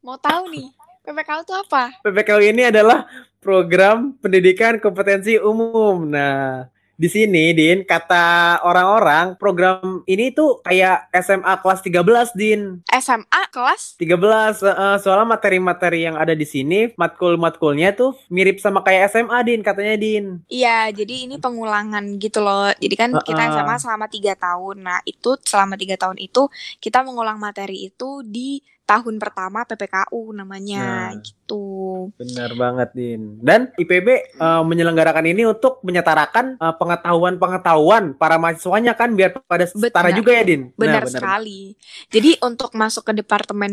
Mau 0.03 0.19
tahu 0.19 0.51
nih, 0.51 0.69
PPKU 1.07 1.41
itu 1.47 1.55
apa? 1.55 1.95
PPKU 2.03 2.43
ini 2.43 2.67
adalah 2.67 3.07
program 3.39 4.19
pendidikan 4.19 4.83
kompetensi 4.83 5.39
umum. 5.39 6.11
Nah, 6.11 6.67
di 6.97 7.09
sini 7.13 7.53
Din, 7.53 7.85
kata 7.85 8.59
orang-orang 8.65 9.37
program 9.37 10.01
ini 10.09 10.33
tuh 10.33 10.65
kayak 10.65 11.13
SMA 11.13 11.55
kelas 11.61 11.81
13 11.85 12.33
Din. 12.33 12.81
SMA 12.89 13.43
kelas 13.53 14.01
13 14.01 14.65
eh, 14.65 14.97
soalnya 15.05 15.29
materi-materi 15.37 16.09
yang 16.09 16.17
ada 16.17 16.33
di 16.33 16.49
sini 16.49 16.91
matkul-matkulnya 16.97 17.93
tuh 17.93 18.17
mirip 18.33 18.59
sama 18.59 18.81
kayak 18.81 19.13
SMA 19.13 19.39
Din 19.45 19.61
katanya 19.61 19.95
Din. 20.01 20.41
Iya, 20.49 20.89
jadi 20.91 21.29
ini 21.29 21.37
pengulangan 21.37 22.17
gitu 22.17 22.41
loh. 22.41 22.73
Jadi 22.81 22.95
kan 22.97 23.11
kita 23.21 23.43
Uh-uh. 23.45 23.55
SMA 23.61 23.77
selama 23.77 24.07
tiga 24.09 24.33
tahun. 24.35 24.77
Nah, 24.81 24.99
itu 25.05 25.37
selama 25.45 25.77
tiga 25.77 26.01
tahun 26.01 26.17
itu 26.17 26.49
kita 26.81 27.05
mengulang 27.05 27.37
materi 27.37 27.93
itu 27.93 28.25
di 28.25 28.65
tahun 28.87 29.19
pertama 29.19 29.67
PPKU 29.67 30.33
namanya 30.33 31.11
Nah. 31.11 31.19
gitu. 31.19 31.67
Benar 32.15 32.55
banget 32.55 32.89
Din. 32.95 33.37
Dan 33.39 33.75
IPB 33.75 34.09
eh, 34.33 34.63
menyelenggarakan 34.63 35.27
ini 35.27 35.43
untuk 35.45 35.83
menyetarakan 35.83 36.57
eh, 36.57 36.75
pengetahuan-pengetahuan 36.77 38.15
para 38.15 38.39
mahasiswanya 38.39 38.95
kan 38.95 39.13
biar 39.13 39.35
pada 39.43 39.67
setara 39.67 40.09
Benar. 40.09 40.17
juga 40.17 40.31
ya 40.33 40.45
Din. 40.45 40.63
Benar 40.73 41.03
Nah, 41.03 41.13
sekali. 41.13 41.75
Jadi 42.09 42.39
untuk 42.41 42.73
masuk 42.73 43.03
ke 43.05 43.13
departemen 43.13 43.73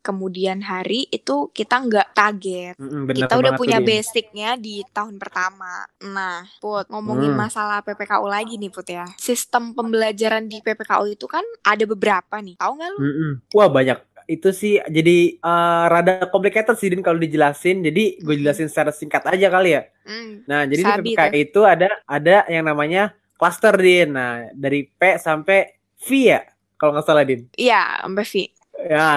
kemudian 0.00 0.58
hari 0.60 1.06
itu 1.08 1.46
kita 1.50 1.78
nggak 1.78 2.10
kaget. 2.10 2.74
Mm-mm, 2.74 3.06
benar 3.06 3.18
kita 3.22 3.34
udah 3.38 3.52
punya 3.54 3.78
basicnya 3.78 4.58
di 4.58 4.82
tahun 4.90 5.14
pertama. 5.14 5.86
Nah, 6.02 6.42
Put, 6.58 6.90
ngomongin 6.90 7.30
Hmm. 7.30 7.38
masalah 7.38 7.86
PPKU 7.86 8.26
lagi 8.26 8.58
nih, 8.58 8.66
Put 8.66 8.90
ya. 8.90 9.06
Sistem 9.14 9.70
pembelajaran 9.70 10.50
di 10.50 10.58
PPKU 10.58 11.06
itu 11.08 11.30
kan 11.30 11.46
ada 11.62 11.86
beberapa 11.86 12.42
nih. 12.42 12.58
Tahu 12.58 12.72
nggak 12.74 12.90
lu? 12.90 12.98
Mm-mm. 12.98 13.32
Wah 13.54 13.70
banyak 13.70 13.98
itu 14.26 14.50
sih 14.50 14.78
jadi 14.82 15.38
eh, 15.38 15.84
rada 15.90 16.26
complicated 16.28 16.76
sih 16.78 16.90
Din 16.92 17.04
kalau 17.04 17.18
dijelasin. 17.18 17.82
Jadi 17.82 18.20
gue 18.20 18.34
Mm-mm. 18.34 18.42
jelasin 18.42 18.68
secara 18.68 18.90
singkat 18.94 19.22
aja 19.26 19.48
kali 19.48 19.76
ya. 19.76 19.82
Hmm. 20.02 20.42
Nah, 20.46 20.66
jadi 20.66 20.82
di 21.02 21.14
PPK 21.14 21.34
itu 21.38 21.60
ada 21.62 21.88
ada 22.06 22.44
yang 22.50 22.66
namanya 22.66 23.14
cluster 23.38 23.74
Din. 23.78 24.14
Nah, 24.14 24.50
dari 24.54 24.86
P 24.86 25.18
sampai 25.18 25.74
V 26.02 26.08
ya 26.30 26.40
kalau 26.78 26.98
nggak 26.98 27.06
salah 27.06 27.22
Din. 27.22 27.46
Iya, 27.54 28.02
Mbak 28.10 28.26
Vi. 28.26 28.44
Ya, 28.82 29.10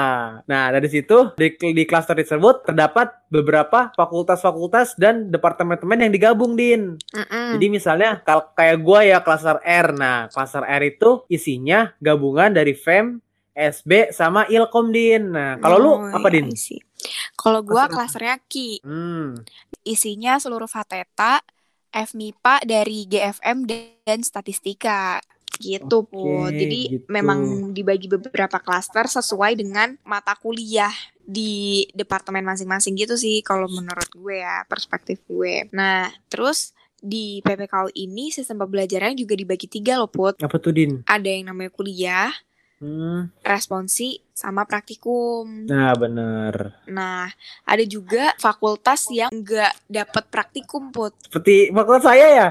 nah 0.46 0.70
dari 0.70 0.86
situ 0.86 1.34
di, 1.34 1.58
di 1.58 1.84
cluster 1.90 2.14
tersebut 2.14 2.70
terdapat 2.70 3.10
beberapa 3.34 3.90
fakultas-fakultas 3.98 4.94
dan 4.94 5.34
departemen-departemen 5.34 6.06
yang 6.06 6.14
digabung, 6.14 6.54
Din. 6.54 7.02
Mm-mm. 7.10 7.58
Jadi 7.58 7.66
misalnya 7.74 8.22
kalau 8.22 8.54
kayak 8.54 8.78
gua 8.86 9.02
ya 9.02 9.18
cluster 9.26 9.58
R. 9.66 9.88
Nah, 9.98 10.30
cluster 10.30 10.62
R 10.62 10.84
itu 10.86 11.26
isinya 11.32 11.90
gabungan 11.98 12.54
dari 12.54 12.78
FEM, 12.78 13.25
SB 13.56 14.12
sama 14.12 14.44
Ilkom, 14.46 14.92
Din. 14.92 15.32
Nah, 15.32 15.56
kalau 15.64 15.78
lu 15.80 15.92
Oh, 15.96 16.12
apa, 16.12 16.28
iya, 16.28 16.44
Din? 16.44 16.52
I 16.52 16.60
see. 16.60 16.84
Kalau 17.34 17.64
gua 17.64 17.88
klasernya 17.88 18.36
Ki. 18.46 18.84
Hmm, 18.84 19.40
Isinya 19.82 20.36
seluruh 20.38 20.68
Fateta, 20.68 21.40
FMIPA 21.90 22.68
dari 22.68 23.08
GFM 23.08 23.64
dan 23.64 24.20
statistika. 24.22 25.24
Gitu, 25.56 26.04
Put. 26.04 26.52
Oke, 26.52 26.60
Jadi 26.60 27.00
gitu. 27.00 27.08
memang 27.08 27.72
dibagi 27.72 28.12
beberapa 28.12 28.60
klaster 28.60 29.08
sesuai 29.08 29.56
dengan 29.56 29.96
mata 30.04 30.36
kuliah 30.36 30.92
di 31.24 31.88
departemen 31.96 32.44
masing-masing 32.44 32.94
gitu 33.00 33.16
sih 33.16 33.40
kalau 33.40 33.72
menurut 33.72 34.12
gue 34.12 34.44
ya, 34.44 34.68
perspektif 34.68 35.24
gue. 35.26 35.72
Nah, 35.72 36.12
terus 36.28 36.76
di 37.00 37.40
PPKU 37.40 37.94
ini 37.96 38.36
sistem 38.36 38.68
pembelajarannya 38.68 39.16
juga 39.16 39.38
dibagi 39.38 39.72
tiga 39.72 39.96
loh, 39.96 40.12
Put. 40.12 40.44
apa 40.44 40.58
tuh, 40.60 40.76
Din? 40.76 41.08
Ada 41.08 41.30
yang 41.30 41.56
namanya 41.56 41.72
kuliah, 41.72 42.36
Hmm, 42.76 43.32
responsi, 43.40 44.20
sama 44.36 44.68
praktikum. 44.68 45.64
nah 45.64 45.96
bener. 45.96 46.76
Nah, 46.92 47.32
ada 47.64 47.84
juga 47.88 48.36
fakultas 48.36 49.08
yang 49.16 49.32
nggak 49.32 49.88
dapat 49.88 50.24
praktikum, 50.28 50.92
Put. 50.92 51.16
Seperti 51.24 51.72
fakultas 51.72 52.04
saya 52.04 52.28
ya. 52.36 52.48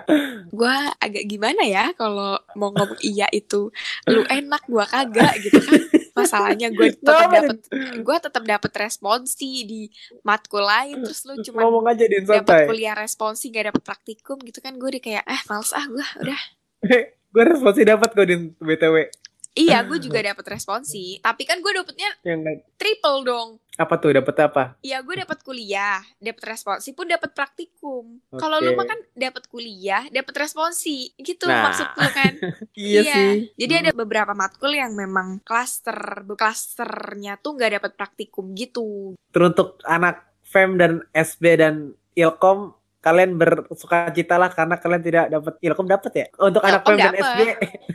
Gua 0.49 0.97
agak 0.97 1.29
gimana 1.29 1.69
ya 1.69 1.93
kalau 1.93 2.41
mau 2.57 2.73
ngomong 2.73 2.97
iya 3.05 3.29
itu 3.37 3.69
lu 4.09 4.25
enak 4.25 4.65
gua 4.65 4.89
kagak 4.89 5.45
gitu 5.45 5.61
kan. 5.61 5.81
Masalahnya 6.17 6.73
gue 6.73 6.89
tetap 6.95 7.29
dapat 7.29 7.59
gua 8.01 8.17
tetap 8.17 8.45
dapat 8.49 8.73
responsi 8.81 9.69
di 9.69 9.83
matkul 10.25 10.65
lain 10.65 11.05
terus 11.05 11.27
lu 11.29 11.37
cuma 11.45 11.69
Ngomong 11.69 11.85
aja, 11.91 12.05
Din, 12.09 12.25
dapat 12.25 12.65
kuliah 12.65 12.97
responsi 12.97 13.53
gak 13.53 13.75
dapat 13.75 13.83
praktikum 13.85 14.41
gitu 14.41 14.63
kan 14.65 14.79
gue 14.79 14.89
udah 14.89 15.03
kayak 15.03 15.25
eh 15.27 15.43
males 15.51 15.75
ah 15.77 15.85
gua 15.85 16.07
udah 16.23 16.41
gue 17.35 17.43
responsi 17.45 17.83
dapat 17.83 18.09
kok, 18.15 18.25
Din, 18.25 18.55
BTW. 18.63 19.11
Iya 19.55 19.83
gue 19.87 19.99
juga 20.07 20.21
dapat 20.23 20.45
responsi 20.47 21.19
tapi 21.19 21.43
kan 21.47 21.59
gue 21.63 21.73
dapetnya 21.73 22.11
Yang 22.27 22.67
triple 22.79 23.23
dong 23.25 23.49
apa 23.75 23.99
tuh? 23.99 24.15
Dapat 24.15 24.37
apa? 24.39 24.63
Iya, 24.87 25.03
gue 25.03 25.27
dapat 25.27 25.43
kuliah, 25.43 25.99
dapat 26.23 26.55
responsi 26.55 26.95
pun 26.95 27.11
dapat 27.11 27.35
praktikum. 27.35 28.23
Kalau 28.31 28.63
Oke. 28.63 28.71
lu 28.71 28.79
mah 28.79 28.87
kan 28.87 29.01
dapat 29.19 29.51
kuliah, 29.51 30.07
dapat 30.15 30.35
responsi, 30.47 31.11
gitu 31.19 31.51
Nah. 31.51 31.71
maksud 31.71 31.89
lu 31.99 32.11
kan? 32.15 32.33
Iya, 32.79 33.03
sih. 33.03 33.35
Jadi 33.59 33.75
ada 33.87 33.91
beberapa 33.95 34.31
matkul 34.35 34.75
yang 34.79 34.95
memang 34.95 35.43
klaster, 35.43 36.23
klasternya 36.39 37.39
tuh 37.39 37.59
nggak 37.59 37.83
dapat 37.83 37.93
praktikum 37.99 38.55
gitu. 38.55 39.19
teruntuk 39.35 39.83
anak 39.83 40.23
FEM 40.47 40.79
dan 40.79 40.93
SB 41.11 41.59
dan 41.59 41.75
Ilkom 42.15 42.71
kalian 43.05 43.37
bersuka 43.37 44.09
cita 44.17 44.41
lah 44.41 44.49
karena 44.49 44.81
kalian 44.81 45.03
tidak 45.05 45.25
dapat 45.29 45.55
Ilkom 45.61 45.85
dapat 45.85 46.13
ya? 46.17 46.27
Untuk 46.41 46.65
anak 46.65 46.81
Ilkom 46.89 46.97
FEM 46.97 47.05
dan. 47.05 47.15
SB 47.21 47.41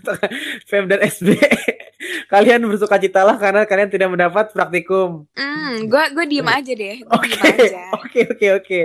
FEM 0.69 0.85
dan 0.85 0.99
SB 1.01 1.27
kalian 2.33 2.61
bersuka 2.69 3.01
cita 3.01 3.25
lah 3.25 3.35
karena 3.41 3.65
kalian 3.65 3.89
tidak 3.89 4.09
mendapat 4.13 4.53
praktikum. 4.53 5.25
Hmm, 5.33 5.89
gue 5.89 6.03
gue 6.13 6.25
diem 6.29 6.45
aja 6.47 6.71
deh, 6.71 6.97
oke 7.09 7.41
oke 8.05 8.19
oke 8.37 8.47
oke. 8.61 8.81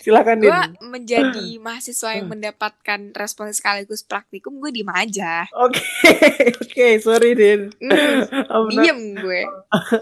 Silakan 0.00 0.40
Din. 0.40 0.50
Gue 0.50 0.64
menjadi 0.88 1.46
mahasiswa 1.64 2.16
yang 2.16 2.32
mendapatkan 2.32 3.12
responsi 3.12 3.60
sekaligus 3.60 4.02
praktikum, 4.02 4.56
gue 4.58 4.72
diem 4.72 4.90
aja. 4.90 5.46
oke 5.52 5.84
oke 6.64 6.86
sorry 7.04 7.36
Din. 7.36 7.70
Hmm, 7.78 8.24
not, 8.48 8.72
diem 8.72 9.00
gue. 9.20 9.42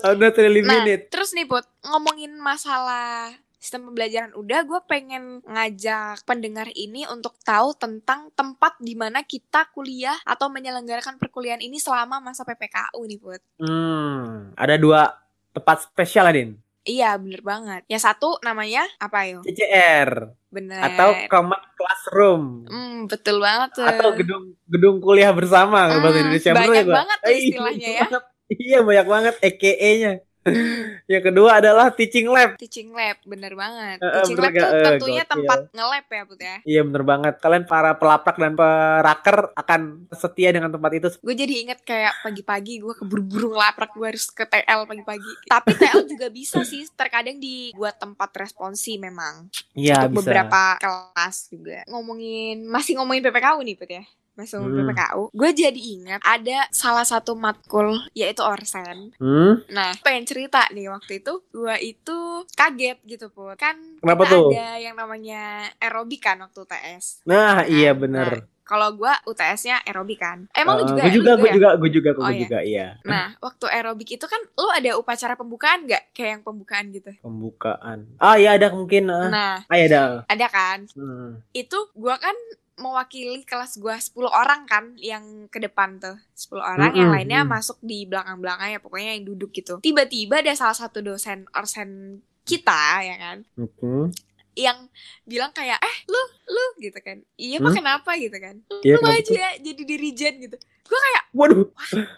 I'm 0.07 0.23
not 0.23 0.39
really 0.39 0.63
Nah, 0.67 0.83
terus 1.11 1.31
nih 1.37 1.47
Put, 1.47 1.63
ngomongin 1.87 2.43
masalah 2.43 3.31
sistem 3.67 3.91
pembelajaran 3.91 4.31
udah, 4.39 4.61
gue 4.63 4.81
pengen 4.87 5.43
ngajak 5.43 6.23
pendengar 6.23 6.71
ini 6.71 7.03
untuk 7.11 7.35
tahu 7.43 7.75
tentang 7.75 8.31
tempat 8.39 8.79
di 8.79 8.95
mana 8.95 9.27
kita 9.27 9.67
kuliah 9.75 10.15
atau 10.23 10.47
menyelenggarakan 10.47 11.19
perkuliahan 11.19 11.59
ini 11.59 11.83
selama 11.83 12.23
masa 12.23 12.47
PPKU 12.47 13.03
nih, 13.11 13.19
Put. 13.19 13.43
Hmm, 13.59 14.53
ada 14.53 14.77
dua 14.77 15.17
tempat 15.51 15.89
spesial 15.89 16.29
Adin. 16.29 16.61
Iya, 16.87 17.19
bener 17.19 17.43
banget. 17.43 17.83
Yang 17.91 18.03
satu 18.07 18.39
namanya 18.47 18.87
apa 19.03 19.27
yo? 19.27 19.43
CCR 19.43 20.11
Bener. 20.55 20.79
atau 20.87 21.09
common 21.27 21.63
classroom 21.75 22.43
Hmm, 22.71 23.11
betul 23.11 23.37
banget 23.43 23.71
tuh. 23.75 23.87
atau 23.91 24.09
gedung 24.19 24.45
gedung 24.69 24.97
kuliah 25.05 25.33
bersama 25.35 25.79
Hmm, 25.91 26.01
bahasa 26.03 26.19
Indonesia 26.23 26.53
bener 26.55 26.63
banyak 26.63 26.83
ya, 26.83 26.87
gua? 26.87 26.97
banget 26.99 27.19
tuh 27.19 27.31
Eh, 27.33 27.39
istilahnya 27.43 27.89
ya. 27.99 28.07
banget. 28.07 28.23
Iya 28.47 28.79
banyak 28.89 29.07
banget 29.15 29.35
EKE-nya. 29.43 30.11
Yang 31.13 31.23
kedua 31.33 31.51
adalah 31.59 31.87
teaching 31.95 32.27
lab. 32.31 32.59
Teaching 32.59 32.91
lab, 32.91 33.19
bener 33.23 33.53
banget. 33.55 33.99
Eh, 34.03 34.13
Teaching 34.23 34.37
bener 34.39 34.51
lab 34.51 34.53
tuh 34.53 34.63
gak? 34.63 34.71
Eh, 34.73 34.85
tentunya 34.87 35.23
gokil. 35.23 35.33
tempat 35.33 35.59
nge-lab 35.75 36.07
ya, 36.07 36.23
Put 36.27 36.41
ya. 36.41 36.57
Iya 36.67 36.81
bener 36.87 37.03
banget. 37.07 37.35
Kalian 37.39 37.65
para 37.67 37.91
pelaprak 37.95 38.37
dan 38.39 38.53
peraker 38.55 39.37
akan 39.55 39.81
setia 40.15 40.51
dengan 40.51 40.71
tempat 40.71 40.91
itu. 40.95 41.09
Gue 41.21 41.35
jadi 41.35 41.55
inget 41.67 41.81
kayak 41.83 42.15
pagi-pagi 42.23 42.83
gue 42.83 42.95
keburu-buru 42.97 43.55
ngelaprak 43.55 43.93
gue 43.95 44.07
harus 44.07 44.27
ke 44.31 44.45
TL 44.47 44.87
pagi-pagi. 44.87 45.33
Tapi 45.47 45.71
TL 45.75 46.01
juga 46.11 46.27
bisa 46.31 46.63
sih 46.63 46.87
terkadang 46.95 47.39
dibuat 47.39 47.99
tempat 47.99 48.31
responsi 48.37 48.99
memang. 48.99 49.49
Iya 49.75 50.07
bisa. 50.09 50.17
beberapa 50.23 50.63
kelas 50.81 51.37
juga. 51.51 51.79
Ngomongin 51.91 52.67
masih 52.67 52.99
ngomongin 52.99 53.23
PPKU 53.27 53.61
nih, 53.63 53.77
Put 53.79 53.91
ya. 53.91 54.05
Ngomongin 54.37 54.69
Hmm. 54.77 54.89
PPKU. 54.93 55.23
Gue 55.33 55.51
jadi 55.51 55.81
ingat 55.81 56.21
ada 56.21 56.69
salah 56.71 57.03
satu 57.03 57.33
matkul 57.33 57.97
yaitu 58.13 58.41
Orsen. 58.41 59.17
Hmm? 59.17 59.65
Nah, 59.67 59.97
pengen 60.01 60.25
cerita 60.25 60.69
nih 60.71 60.87
waktu 60.87 61.19
itu 61.19 61.41
gue 61.51 61.75
itu 61.81 62.17
kaget 62.53 63.01
gitu 63.03 63.27
put. 63.29 63.57
Kan 63.57 63.81
Kenapa 63.99 64.23
tuh? 64.27 64.53
ada 64.53 64.77
yang 64.77 64.93
namanya 64.93 65.43
aerobik 65.79 66.21
kan 66.21 66.37
waktu 66.39 66.61
UTS. 66.61 67.25
Nah, 67.25 67.65
iya 67.65 67.91
Nah, 67.91 67.99
bener. 67.99 68.31
Kalau 68.63 68.91
gue 68.93 69.13
UTS-nya 69.25 69.79
aerobik 69.81 70.19
kan. 70.19 70.51
Emang 70.51 70.77
lu 70.77 70.85
Uh, 70.85 70.89
juga? 70.91 71.01
gue 71.01 71.07
ya? 71.07 71.15
Juga, 71.15 71.33
gue 71.33 71.47
ya? 71.47 71.55
juga, 71.55 71.69
gue 71.73 71.91
juga, 71.93 72.11
Oh, 72.11 72.19
gue 72.19 72.35
iya. 72.35 72.43
juga, 72.43 72.59
iya. 72.61 72.89
Nah, 73.01 73.27
waktu 73.39 73.65
aerobik 73.65 74.11
itu 74.11 74.27
kan 74.27 74.43
lu 74.53 74.69
ada 74.69 74.91
upacara 74.97 75.33
pembukaan 75.33 75.87
gak? 75.87 76.11
Kayak 76.11 76.29
yang 76.29 76.43
pembukaan 76.43 76.91
gitu. 76.91 77.15
Pembukaan. 77.21 78.11
Ah, 78.19 78.35
iya 78.35 78.53
ada 78.53 78.69
mungkin. 78.69 79.07
ah. 79.07 79.31
Nah, 79.31 79.57
Ah, 79.65 79.77
iya 79.77 79.87
ada. 79.87 80.03
ada 80.27 80.47
kan? 80.49 80.83
Hmm. 80.93 81.47
Itu 81.53 81.79
gua 81.95 82.19
kan 82.19 82.35
mewakili 82.77 83.41
kelas 83.43 83.77
gua 83.77 83.97
10 83.97 84.13
orang 84.27 84.65
kan 84.65 84.85
yang 84.97 85.25
ke 85.47 85.59
depan 85.59 85.97
tuh. 85.97 86.17
10 86.31 86.57
orang 86.59 86.93
yang 86.93 87.09
Mm-mm, 87.09 87.17
lainnya 87.17 87.41
mm. 87.41 87.49
masuk 87.51 87.79
di 87.81 88.05
belakang-belakangnya 88.05 88.79
pokoknya 88.79 89.11
yang 89.15 89.25
duduk 89.27 89.51
gitu. 89.51 89.81
Tiba-tiba 89.81 90.39
ada 90.39 90.53
salah 90.53 90.77
satu 90.77 91.01
dosen 91.01 91.49
orsen 91.51 92.21
kita 92.43 92.83
ya 93.03 93.17
kan? 93.17 93.39
Hmm. 93.57 94.09
yang 94.57 94.89
bilang 95.23 95.53
kayak 95.53 95.77
eh 95.77 95.97
lu 96.07 96.17
lu 96.47 96.65
gitu 96.81 96.97
kan. 96.99 97.21
Iya 97.35 97.61
pak 97.61 97.67
Hmm? 97.67 97.77
kenapa? 97.77 98.11
gitu 98.17 98.33
kan. 98.35 98.57
Iya, 98.81 98.97
lu 98.97 99.01
maju 99.03 99.21
tuh? 99.23 99.37
ya 99.37 99.49
jadi 99.59 99.83
dirijen 99.85 100.35
gitu. 100.41 100.57
Gue 100.83 100.97
kayak 100.99 101.23
Waduh. 101.31 101.69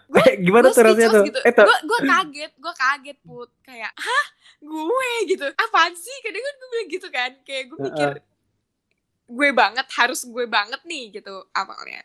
Gua- 0.07 0.23
Eh, 0.29 0.35
gimana 0.39 0.65
gue 0.65 0.71
tuh 0.71 0.83
rasanya 0.85 1.09
tuh? 1.11 1.25
gitu. 1.25 1.41
Eh, 1.41 1.51
tuh. 1.51 1.67
gue 1.67 1.79
gue 1.83 2.01
kaget 2.05 2.53
gue 2.55 2.75
kaget 2.77 3.19
put. 3.21 3.51
Kayak 3.61 3.91
hah? 3.93 4.27
Gue? 4.61 5.11
gitu. 5.27 5.47
Apaan 5.51 5.91
sih? 5.93 6.15
Kadang 6.21 6.39
kan 6.41 6.55
gue 6.55 6.69
bilang 6.69 6.89
gitu 6.89 7.09
kan. 7.09 7.31
Kayak 7.43 7.65
gue 7.67 7.79
mikir 7.81 8.09
gue 9.29 9.51
banget 9.53 9.87
harus 9.93 10.25
gue 10.25 10.45
banget 10.49 10.81
nih 10.89 11.21
gitu 11.21 11.45
awalnya. 11.53 12.01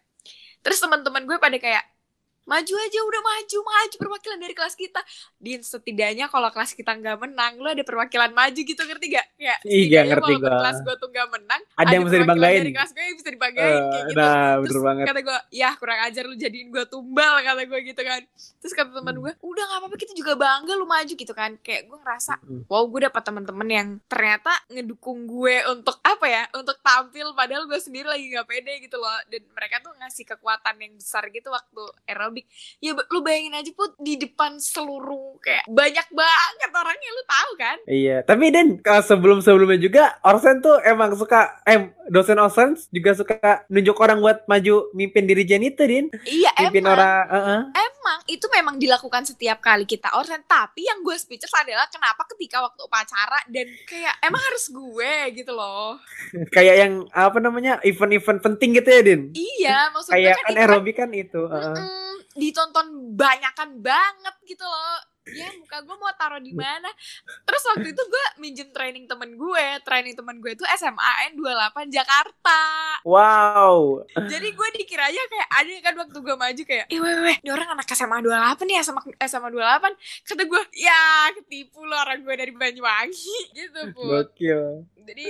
Terus 0.60 0.80
teman-teman 0.84 1.24
gue 1.24 1.38
pada 1.40 1.56
kayak 1.56 1.84
maju 2.44 2.74
aja 2.76 3.00
udah 3.08 3.22
maju 3.24 3.58
maju 3.64 3.96
perwakilan 3.96 4.40
dari 4.40 4.52
kelas 4.52 4.76
kita. 4.76 5.00
Din 5.40 5.64
setidaknya 5.64 6.28
kalau 6.28 6.52
kelas 6.52 6.76
kita 6.76 6.92
nggak 7.00 7.18
menang 7.24 7.56
lu 7.64 7.72
ada 7.72 7.84
perwakilan 7.88 8.36
maju 8.36 8.60
gitu 8.60 8.82
ngerti 8.84 9.16
gak 9.16 9.28
gak 9.40 9.60
setidaknya 9.64 10.04
ngerti 10.12 10.34
gua. 10.44 10.60
kelas 10.60 10.78
gue 10.84 10.96
tuh 11.00 11.08
nggak 11.12 11.23
menang 11.74 11.82
Ada 11.84 11.92
yang 11.92 12.04
bisa 12.04 12.18
dibanggain. 12.20 12.60
dari 12.60 12.72
kelas 12.72 12.92
gue 12.92 13.04
yang 13.04 13.18
bisa 13.18 13.30
dibanggain 13.30 13.66
Eh, 13.66 13.82
kayak 13.84 14.04
gitu 14.04 14.16
nah, 14.16 14.30
terus 14.56 14.64
bener 14.70 14.82
banget. 14.84 15.06
kata 15.06 15.20
gue 15.22 15.38
ya 15.52 15.70
kurang 15.74 16.00
ajar 16.04 16.24
lu 16.24 16.36
jadiin 16.36 16.68
gue 16.70 16.84
tumbal 16.86 17.34
kata 17.40 17.62
gue 17.64 17.80
gitu 17.84 18.02
kan 18.02 18.22
terus 18.58 18.74
kata 18.74 18.90
teman 18.92 19.12
Hmm. 19.12 19.22
gue 19.22 19.34
udah 19.42 19.64
nggak 19.64 19.80
apa-apa 19.80 19.96
kita 19.96 20.14
juga 20.14 20.34
bangga 20.36 20.74
lu 20.74 20.86
maju 20.86 21.14
gitu 21.14 21.34
kan 21.34 21.52
kayak 21.60 21.82
gue 21.86 21.98
ngerasa 22.00 22.34
Hmm. 22.40 22.62
wow 22.68 22.84
gue 22.84 23.02
dapat 23.04 23.22
teman-teman 23.24 23.68
yang 23.68 23.88
ternyata 24.04 24.52
ngedukung 24.68 25.26
gue 25.26 25.56
untuk 25.68 25.98
apa 26.00 26.26
ya 26.26 26.44
untuk 26.54 26.78
tampil 26.80 27.34
padahal 27.34 27.64
gue 27.64 27.78
sendiri 27.78 28.06
lagi 28.06 28.30
nggak 28.30 28.46
pede 28.46 28.74
gitu 28.80 28.96
loh 28.96 29.18
dan 29.28 29.42
mereka 29.50 29.80
tuh 29.80 29.94
ngasih 29.96 30.26
kekuatan 30.28 30.76
yang 30.78 30.94
besar 30.94 31.26
gitu 31.28 31.50
waktu 31.50 31.82
aerobik 32.06 32.46
ya 32.78 32.94
lu 32.94 33.20
bayangin 33.20 33.56
aja 33.56 33.72
put 33.72 33.98
di 33.98 34.16
depan 34.16 34.58
seluruh 34.58 35.02
kayak 35.40 35.66
banyak 35.66 36.08
banget 36.10 36.70
orangnya 36.72 37.10
lu 37.10 37.24
tahu 37.26 37.52
kan 37.56 37.78
Iya, 37.86 38.18
tapi 38.22 38.50
Den 38.50 38.78
kalau 38.78 39.02
sebelum-sebelumnya 39.02 39.78
juga 39.78 40.04
Orsen 40.22 40.60
tuh 40.60 40.78
emang 40.82 41.14
suka 41.14 41.63
eh 41.64 41.80
dosen 42.08 42.36
Orsen 42.36 42.76
juga 42.90 43.12
suka 43.14 43.38
nunjuk 43.68 43.96
orang 43.98 44.20
buat 44.20 44.44
maju 44.46 44.92
mimpin 44.92 45.24
dirijen 45.24 45.64
itu, 45.64 45.80
Din. 45.80 46.06
iya 46.24 46.52
Mimpin 46.60 46.84
emang 46.84 46.96
orang, 46.96 47.24
heeh. 47.30 47.60
Emang 47.74 48.20
itu 48.28 48.46
memang 48.52 48.76
dilakukan 48.76 49.24
setiap 49.24 49.60
kali 49.60 49.84
kita 49.84 50.12
orsen 50.14 50.44
tapi 50.44 50.84
yang 50.84 51.00
gue 51.00 51.16
speechless 51.16 51.56
adalah 51.56 51.88
kenapa 51.88 52.28
ketika 52.36 52.60
waktu 52.60 52.84
upacara 52.84 53.40
dan 53.48 53.64
kayak 53.84 54.12
emang 54.20 54.44
harus 54.44 54.68
gue 54.68 55.14
gitu 55.34 55.56
loh 55.56 55.96
kayak 56.56 56.76
yang 56.84 56.94
apa 57.10 57.40
namanya 57.40 57.80
event-event 57.82 58.40
penting 58.40 58.76
gitu 58.76 58.90
ya, 58.90 59.02
Din. 59.02 59.22
iya 59.32 59.78
maksud 59.90 60.12
gue 60.12 60.20
Kayak 60.20 60.36
kan 60.36 60.44
kan 60.44 60.52
itu 60.52 60.54
kan 60.54 60.62
aerobik 60.68 60.96
kan 60.96 61.10
itu. 61.12 61.42
heeh. 61.48 61.76
mm-mm, 61.80 62.12
ditonton 62.36 62.88
banyakan 63.16 63.70
banget 63.80 64.36
gitu 64.44 64.66
loh 64.68 65.00
ya 65.26 65.48
muka 65.56 65.80
gue 65.80 65.96
mau 65.96 66.12
taruh 66.14 66.38
di 66.38 66.52
mana 66.52 66.92
terus 67.44 67.64
waktu 67.72 67.96
itu 67.96 68.04
gue 68.04 68.24
minjem 68.38 68.68
training 68.70 69.08
temen 69.08 69.34
gue 69.34 69.66
training 69.82 70.14
temen 70.14 70.36
gue 70.38 70.52
itu 70.52 70.66
SMAN 70.68 71.32
28 71.34 71.88
Jakarta 71.90 72.62
Wow. 73.04 74.04
jadi 74.16 74.48
gue 74.50 74.68
dikiranya 74.78 75.24
kayak 75.28 75.50
ada 75.50 75.74
kan 75.82 75.94
waktu 75.98 76.18
gue 76.18 76.36
maju 76.36 76.62
kayak 76.64 76.86
eh 76.88 77.00
weh 77.00 77.16
weh 77.22 77.36
ini 77.40 77.50
orang 77.50 77.72
anak 77.72 77.88
SMA 77.90 78.20
28 78.20 78.64
nih 78.64 78.78
SMA 78.80 79.02
SMA 79.22 79.50
28 79.50 79.96
kata 80.26 80.44
gue 80.44 80.62
ya 80.76 81.02
ketipu 81.34 81.84
lo 81.84 81.96
orang 81.96 82.20
gue 82.20 82.36
dari 82.36 82.52
Banyuwangi 82.52 83.38
gitu 83.58 83.82
pun 83.92 84.08
Gokil. 84.24 84.88
jadi 85.04 85.26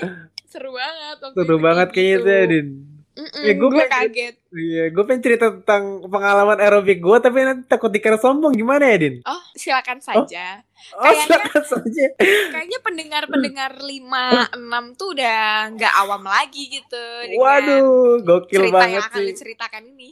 seru 0.46 0.70
banget 0.72 1.18
waktu 1.20 1.34
Seru 1.36 1.56
itu 1.56 1.56
banget 1.60 1.88
kayak 1.90 1.96
kayaknya 1.96 2.18
gitu. 2.18 2.26
tuh 2.26 2.34
ya, 2.34 2.46
Din. 2.46 2.68
Mm-mm, 3.14 3.42
Ya, 3.42 3.54
gue 3.54 3.70
gue 3.70 3.86
kaget 3.86 4.36
Iya, 4.50 4.84
gue 4.90 5.04
pengen 5.04 5.22
cerita 5.22 5.50
tentang 5.52 5.84
pengalaman 6.04 6.58
aerobik 6.58 6.98
gue, 6.98 7.18
tapi 7.20 7.42
nanti 7.42 7.66
takut 7.68 7.88
dikira 7.88 8.16
sombong 8.16 8.52
gimana 8.52 8.86
ya, 8.86 8.98
Din? 9.00 9.16
oh 9.24 9.44
silakan 9.54 9.98
saja 9.98 10.62
Oh, 10.92 11.00
Kayaknya- 11.00 11.24
silakan 11.24 11.64
saja. 11.64 12.06
kayaknya 12.52 12.80
pendengar-pendengar 12.82 13.72
5 13.78 14.26
6 14.52 14.68
tuh 14.94 15.14
udah 15.14 15.40
nggak 15.72 15.94
awam 15.98 16.24
lagi 16.24 16.64
gitu 16.70 17.06
Waduh, 17.36 18.20
gokil 18.20 18.60
cerita 18.64 18.76
banget 18.76 18.94
yang 18.94 19.06
akan 19.06 19.16
sih. 19.16 19.28
diceritakan 19.30 19.84
ini 19.88 20.10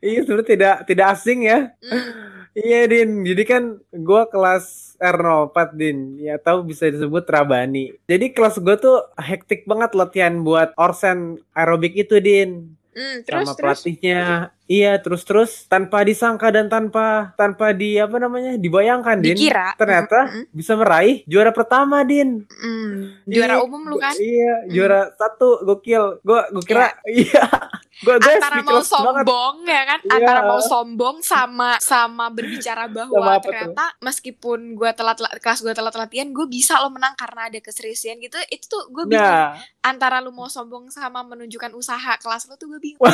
Iya, 0.00 0.18
sebenarnya 0.22 0.48
tidak 0.48 0.74
tidak 0.84 1.06
asing 1.10 1.44
ya. 1.44 1.58
Mm. 1.78 2.33
Iya, 2.54 2.86
Din. 2.86 3.26
Jadi 3.26 3.42
kan 3.42 3.62
gue 3.90 4.22
kelas 4.30 4.94
R04, 5.02 5.74
Din. 5.74 5.98
Ya 6.22 6.38
tahu 6.38 6.62
bisa 6.62 6.86
disebut 6.86 7.26
Rabani. 7.26 7.98
Jadi 8.06 8.30
kelas 8.30 8.62
gue 8.62 8.76
tuh 8.78 9.02
hektik 9.18 9.66
banget 9.66 9.92
latihan 9.98 10.38
buat 10.46 10.70
Orsen 10.78 11.42
aerobik 11.52 11.98
itu, 11.98 12.22
Din. 12.22 12.78
Mm, 12.94 13.26
terus 13.26 13.42
sama 13.50 13.52
terus 13.58 13.82
pelatihnya. 13.82 14.20
Iya, 14.64 15.02
terus-terus 15.02 15.66
tanpa 15.66 16.06
disangka 16.06 16.48
dan 16.54 16.70
tanpa 16.70 17.34
tanpa 17.34 17.74
di 17.74 17.98
apa 17.98 18.22
namanya? 18.22 18.54
dibayangkan, 18.54 19.18
Din. 19.18 19.34
dikira 19.34 19.74
Ternyata 19.74 20.30
Mm, 20.30 20.44
bisa 20.54 20.72
meraih 20.78 21.26
juara 21.26 21.50
pertama, 21.50 22.06
Din. 22.06 22.46
mm, 22.46 22.70
mm. 22.70 22.98
juara 23.34 23.54
Iya, 23.58 23.64
umum 23.66 23.82
lu 23.90 23.98
kan 23.98 24.14
Iya, 24.14 24.54
juara 24.70 25.10
satu 25.18 25.66
gokil. 25.66 26.22
Gua 26.22 26.46
gua 26.54 26.62
kira 26.62 26.94
iya. 27.10 27.44
Gua 27.96 28.16
gue 28.16 28.26
antara 28.28 28.58
mau 28.58 28.74
speechless 28.74 28.90
banget. 28.90 29.22
sombong 29.22 29.56
ya 29.64 29.82
kan 29.84 30.00
Iya. 30.00 30.14
antara 30.16 30.40
mau 30.42 30.58
sombong 30.58 31.16
sama 31.20 31.70
sama 31.78 32.26
berbicara 32.28 32.84
Sama 32.84 32.94
bahwa 33.06 33.32
tuh? 33.34 33.42
ternyata 33.44 33.84
meskipun 34.00 34.74
gue 34.74 34.90
telat 34.90 35.14
kelas 35.36 35.60
gue 35.60 35.70
telat 35.70 35.94
latihan 35.94 36.26
gue 36.26 36.46
bisa 36.46 36.74
lo 36.76 36.88
menang 36.88 37.14
karena 37.14 37.46
ada 37.46 37.58
keseriusan 37.58 38.18
gitu 38.18 38.34
itu 38.48 38.64
tuh 38.64 38.88
gue 38.88 39.04
bingung 39.04 39.22
Nah, 39.24 39.54
antara 39.80 40.18
lu 40.18 40.30
mau 40.30 40.46
sombong 40.46 40.88
sama 40.88 41.22
menunjukkan 41.22 41.70
usaha 41.72 42.16
kelas 42.16 42.46
lo 42.46 42.56
tuh 42.56 42.66
gue 42.68 42.80
bingung 42.82 42.98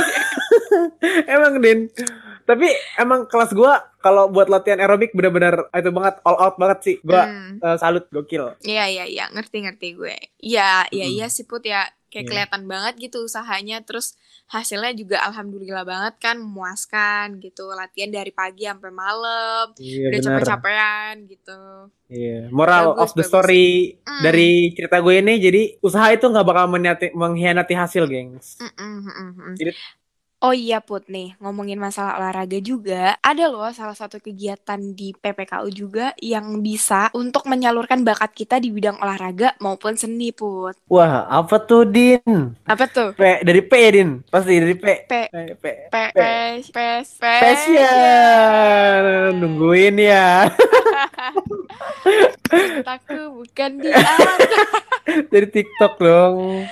emang 1.29 1.59
Din. 1.59 1.91
Tapi 2.51 2.67
emang 2.97 3.25
kelas 3.25 3.51
gua 3.53 3.73
kalau 3.97 4.27
buat 4.27 4.47
latihan 4.47 4.79
aerobik 4.79 5.13
benar-benar 5.13 5.71
itu 5.71 5.91
banget 5.91 6.19
all 6.23 6.37
out 6.37 6.57
banget 6.57 6.79
sih. 6.83 6.97
Gua 7.01 7.23
Hmm. 7.23 7.57
eh, 7.59 7.77
salut 7.77 8.05
gokil. 8.09 8.59
Iya 8.61 8.85
iya 8.87 9.05
iya 9.07 9.25
ngerti 9.29 9.57
ngerti 9.61 9.89
gue. 9.95 10.17
Iya 10.39 10.89
iya 10.89 11.07
Mm. 11.07 11.15
iya 11.15 11.27
sih 11.27 11.45
put 11.45 11.63
ya 11.63 11.83
kayak 12.07 12.17
Iya. 12.19 12.29
kelihatan 12.29 12.63
banget 12.67 12.95
gitu 13.01 13.23
usahanya 13.23 13.81
terus 13.81 14.19
hasilnya 14.47 14.91
juga 14.93 15.23
alhamdulillah 15.23 15.85
banget 15.85 16.19
kan 16.19 16.35
memuaskan 16.37 17.39
gitu 17.39 17.71
latihan 17.71 18.11
dari 18.11 18.33
pagi 18.33 18.67
sampai 18.67 18.91
malam 18.91 19.71
Iya 19.77 20.11
udah 20.11 20.19
capek-capean 20.21 21.15
gitu. 21.25 21.61
Iya. 22.09 22.51
Moral 22.51 22.91
Bagus, 22.91 23.01
of 23.01 23.11
the 23.13 23.23
bagus. 23.23 23.31
story 23.31 23.69
Mm. 24.01 24.23
dari 24.23 24.51
cerita 24.75 24.97
gue 24.99 25.15
ini 25.17 25.35
jadi 25.39 25.63
usaha 25.79 26.07
itu 26.09 26.25
nggak 26.25 26.43
bakal 26.45 26.67
mengkhianati 27.13 27.75
hasil, 27.75 28.05
gengs. 28.05 28.59
Mm-mm, 28.59 28.75
mm-mm, 29.01 29.29
mm. 29.37 29.55
Jadi- 29.55 29.79
Oh 30.41 30.57
iya 30.57 30.81
Put 30.81 31.05
nih, 31.13 31.37
ngomongin 31.37 31.77
masalah 31.77 32.17
olahraga 32.17 32.57
juga, 32.65 33.13
ada 33.21 33.45
loh 33.45 33.69
salah 33.77 33.93
satu 33.93 34.17
kegiatan 34.25 34.81
di 34.97 35.13
PPKU 35.13 35.69
juga 35.69 36.17
yang 36.17 36.65
bisa 36.65 37.13
untuk 37.13 37.45
menyalurkan 37.45 38.01
bakat 38.09 38.33
kita 38.33 38.57
di 38.57 38.73
bidang 38.73 38.97
olahraga 39.05 39.53
maupun 39.61 40.01
seni 40.01 40.33
Put. 40.33 40.81
Wah, 40.89 41.29
apa 41.29 41.61
tuh, 41.61 41.85
Din? 41.85 42.57
Apa 42.65 42.89
tuh? 42.89 43.13
P, 43.13 43.45
dari 43.45 43.61
P 43.61 43.73
ya, 43.77 43.91
Din? 43.93 44.25
Pasti 44.33 44.57
dari 44.57 44.77
P. 44.81 45.05
P. 45.05 45.13
P, 45.29 45.37
P. 45.61 45.65
P, 45.93 45.95
P, 46.09 46.19
P, 46.73 46.77
P, 47.21 47.21
Passion. 47.21 47.85
Nungguin 49.37 50.01
ya. 50.01 50.49
Aku 52.99 53.43
bukan 53.43 53.71
dia. 53.83 53.97
dari 55.33 55.47
TikTok 55.49 55.95
dong. 55.99 56.67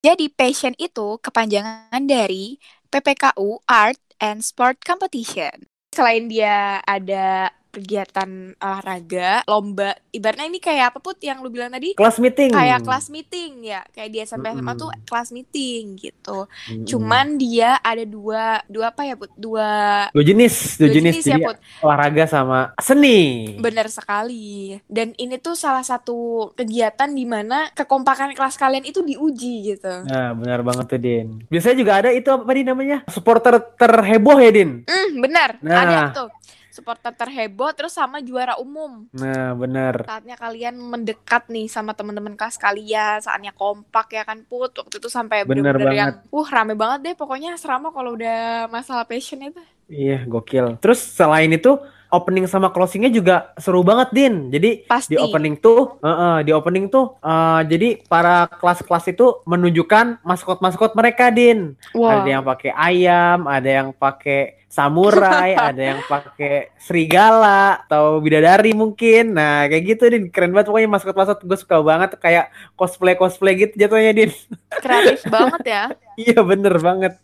Jadi 0.00 0.26
passion 0.32 0.74
itu 0.78 1.18
kepanjangan 1.20 2.02
dari 2.06 2.56
PPKU 2.88 3.62
Art 3.66 4.00
and 4.22 4.40
Sport 4.40 4.82
Competition. 4.86 5.66
Selain 5.90 6.30
dia 6.30 6.78
ada 6.86 7.50
kegiatan 7.70 8.54
olahraga, 8.58 9.46
lomba, 9.46 9.94
ibaratnya 10.10 10.46
ini 10.50 10.58
kayak 10.58 10.94
apa 10.94 10.98
put 10.98 11.16
yang 11.22 11.40
lu 11.40 11.48
bilang 11.48 11.70
tadi? 11.70 11.94
Kelas 11.94 12.18
meeting. 12.18 12.50
Kayak 12.50 12.82
kelas 12.82 13.06
meeting 13.08 13.50
ya, 13.62 13.80
kayak 13.94 14.10
di 14.10 14.18
SMP 14.22 14.46
SMA 14.50 14.62
Mm-mm. 14.62 14.82
tuh 14.82 14.90
kelas 15.06 15.28
meeting 15.30 15.82
gitu. 15.96 16.46
Mm-mm. 16.46 16.86
Cuman 16.86 17.38
dia 17.38 17.78
ada 17.78 18.02
dua, 18.02 18.60
dua 18.66 18.90
apa 18.90 19.06
ya 19.06 19.14
put? 19.14 19.30
Dua, 19.38 19.68
dua 20.10 20.24
jenis, 20.26 20.76
dua, 20.76 20.90
dua 20.90 20.94
jenis, 20.98 21.14
ya 21.22 21.38
Jadi 21.38 21.42
put. 21.46 21.56
olahraga 21.86 22.24
sama 22.26 22.74
seni. 22.82 23.54
Bener 23.62 23.86
sekali. 23.86 24.76
Dan 24.90 25.14
ini 25.16 25.38
tuh 25.38 25.54
salah 25.54 25.86
satu 25.86 26.50
kegiatan 26.58 27.08
di 27.14 27.24
mana 27.24 27.70
kekompakan 27.72 28.34
kelas 28.34 28.58
kalian 28.58 28.82
itu 28.82 29.00
diuji 29.06 29.74
gitu. 29.74 30.04
Nah, 30.10 30.34
benar 30.34 30.66
banget 30.66 30.84
tuh, 30.90 31.00
Din. 31.00 31.46
Biasanya 31.46 31.76
juga 31.78 31.92
ada 32.02 32.10
itu 32.10 32.28
apa 32.28 32.50
nih 32.50 32.66
namanya? 32.66 32.98
Supporter 33.06 33.62
terheboh 33.78 34.36
ya, 34.42 34.50
Din? 34.50 34.82
Hmm, 34.84 35.10
benar. 35.22 35.56
Nah. 35.62 35.78
Ada 35.80 35.98
tuh. 36.12 36.28
Supporter 36.70 37.10
terheboh 37.10 37.74
terus 37.74 37.98
sama 37.98 38.22
juara 38.22 38.54
umum. 38.56 39.10
Nah, 39.10 39.58
benar. 39.58 40.06
Saatnya 40.06 40.38
kalian 40.38 40.78
mendekat 40.78 41.50
nih 41.50 41.66
sama 41.66 41.92
teman-teman 41.98 42.38
kelas 42.38 42.56
kalian, 42.56 43.18
saatnya 43.18 43.50
kompak 43.50 44.14
ya 44.14 44.22
kan 44.22 44.46
Put. 44.46 44.78
Waktu 44.78 45.02
itu 45.02 45.10
sampai 45.10 45.42
Bener 45.42 45.74
bener-bener 45.74 45.92
yang 45.92 46.10
banget. 46.22 46.30
uh 46.30 46.48
rame 46.48 46.74
banget 46.78 46.98
deh 47.10 47.14
pokoknya 47.18 47.58
asrama 47.58 47.90
kalau 47.90 48.14
udah 48.14 48.70
masalah 48.70 49.02
passion 49.02 49.42
itu. 49.42 49.60
Iya, 49.90 50.22
gokil. 50.30 50.78
Terus 50.78 51.02
selain 51.02 51.50
itu, 51.50 51.74
opening 52.14 52.46
sama 52.46 52.70
closingnya 52.70 53.10
juga 53.10 53.50
seru 53.58 53.82
banget, 53.82 54.14
Din. 54.14 54.34
Jadi 54.50 54.86
Pasti. 54.86 55.14
di 55.14 55.16
opening 55.18 55.58
tuh, 55.58 55.98
eh, 56.02 56.06
eh, 56.06 56.38
di 56.46 56.54
opening 56.54 56.86
tuh, 56.86 57.18
eh, 57.18 57.60
jadi 57.66 57.88
para 58.06 58.46
kelas-kelas 58.46 59.10
itu 59.10 59.42
menunjukkan 59.46 60.22
maskot-maskot 60.22 60.94
mereka, 60.94 61.34
Din. 61.34 61.74
Wah. 61.94 62.22
Ada 62.22 62.38
yang 62.38 62.44
pakai 62.46 62.70
ayam, 62.70 63.38
ada 63.50 63.70
yang 63.70 63.88
pakai 63.90 64.59
samurai, 64.70 65.58
ada 65.74 65.82
yang 65.82 66.00
pakai 66.06 66.70
serigala 66.78 67.82
atau 67.84 68.22
bidadari 68.22 68.70
mungkin. 68.70 69.34
Nah, 69.34 69.66
kayak 69.66 69.84
gitu, 69.84 70.02
Din. 70.06 70.24
Keren 70.30 70.54
banget 70.54 70.70
pokoknya 70.70 70.88
maskot-maskot 70.88 71.42
gue 71.42 71.58
suka 71.58 71.82
banget 71.82 72.14
kayak 72.22 72.54
cosplay-cosplay 72.78 73.58
gitu 73.58 73.74
jatuhnya, 73.74 74.14
Din. 74.14 74.30
kreatif 74.78 75.26
banget 75.26 75.62
ya. 75.66 75.84
Iya 76.20 76.40
bener 76.42 76.74
banget. 76.78 77.14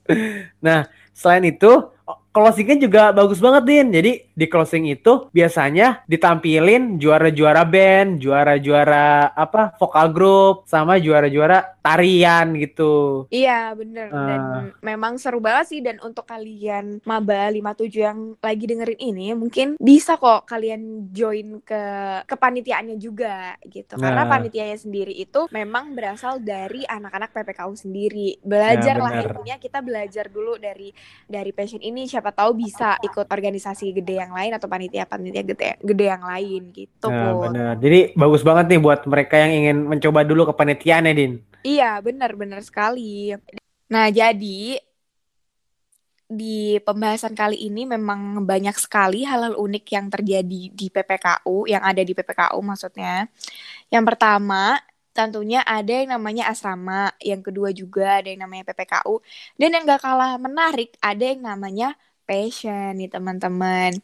Nah 0.58 0.86
selain 1.12 1.44
itu 1.46 1.92
closingnya 2.30 2.76
juga 2.76 3.02
bagus 3.10 3.40
banget 3.40 3.64
Din. 3.64 3.88
Jadi 3.90 4.12
di 4.28 4.46
closing 4.46 4.84
itu 4.86 5.32
biasanya 5.32 6.04
ditampilin 6.04 7.00
juara-juara 7.00 7.64
band, 7.64 8.20
juara-juara 8.20 9.32
apa 9.32 9.72
vokal 9.80 10.12
grup, 10.12 10.68
sama 10.68 11.00
juara-juara 11.00 11.80
tarian 11.80 12.52
gitu. 12.58 13.24
Iya 13.32 13.72
bener 13.72 14.12
dan 14.12 14.40
Ah. 14.42 14.62
memang 14.84 15.16
seru 15.16 15.40
banget 15.40 15.66
sih 15.66 15.80
dan 15.80 15.96
untuk 16.04 16.28
kalian 16.28 17.00
maba 17.02 17.48
57 17.48 18.04
yang 18.04 18.18
lagi 18.36 18.66
dengerin 18.66 19.00
ini 19.00 19.32
mungkin 19.32 19.80
bisa 19.80 20.20
kok 20.20 20.44
kalian 20.44 21.08
join 21.16 21.64
ke 21.64 21.80
kepanitiaannya 22.26 23.00
juga 23.00 23.56
gitu 23.64 23.96
karena 23.96 24.28
Nah. 24.28 24.30
panitianya 24.30 24.76
sendiri 24.76 25.14
itu 25.14 25.48
memang 25.48 25.96
berasal 25.96 26.36
dari 26.36 26.84
anak-anak 26.84 27.32
PPKU 27.32 27.72
sendiri 27.72 28.36
belajar 28.44 28.85
lah 28.94 29.10
Nah, 29.10 29.22
bener. 29.26 29.34
intinya 29.34 29.56
kita 29.58 29.78
belajar 29.82 30.24
dulu 30.30 30.54
dari 30.54 30.88
dari 31.26 31.50
passion 31.50 31.82
ini 31.82 32.06
siapa 32.06 32.30
tahu 32.30 32.54
bisa 32.54 32.94
ikut 33.02 33.26
organisasi 33.26 33.90
gede 33.90 34.22
yang 34.22 34.30
lain 34.30 34.54
atau 34.54 34.70
panitia-panitia 34.70 35.42
gede 35.42 35.68
gede 35.82 36.06
yang 36.06 36.22
lain 36.22 36.62
gitu 36.70 37.10
Nah, 37.10 37.34
Put. 37.34 37.42
bener. 37.50 37.72
Jadi 37.82 37.98
bagus 38.14 38.42
banget 38.46 38.64
nih 38.70 38.80
buat 38.80 39.00
mereka 39.10 39.34
yang 39.42 39.52
ingin 39.52 39.76
mencoba 39.90 40.22
dulu 40.22 40.46
kepanitiaan 40.54 41.10
ya 41.10 41.14
Din. 41.16 41.32
Iya, 41.66 41.90
benar-benar 41.98 42.62
sekali. 42.62 43.34
Nah, 43.90 44.06
jadi 44.10 44.78
di 46.26 46.82
pembahasan 46.82 47.38
kali 47.38 47.70
ini 47.70 47.86
memang 47.86 48.42
banyak 48.42 48.74
sekali 48.82 49.22
hal-hal 49.22 49.54
unik 49.54 49.84
yang 49.94 50.06
terjadi 50.10 50.62
di 50.74 50.86
PPKU, 50.90 51.70
yang 51.70 51.86
ada 51.86 52.02
di 52.02 52.12
PPKU 52.18 52.58
maksudnya. 52.66 53.30
Yang 53.94 54.04
pertama, 54.14 54.74
tentunya 55.16 55.64
ada 55.64 55.88
yang 55.88 56.12
namanya 56.12 56.52
asrama, 56.52 57.10
yang 57.24 57.40
kedua 57.40 57.72
juga 57.72 58.20
ada 58.20 58.28
yang 58.28 58.44
namanya 58.44 58.68
PPKU, 58.70 59.24
dan 59.56 59.68
yang 59.72 59.82
gak 59.88 60.04
kalah 60.04 60.36
menarik 60.36 60.92
ada 61.00 61.24
yang 61.24 61.40
namanya 61.40 61.96
passion 62.28 63.00
nih 63.00 63.08
teman-teman. 63.08 63.96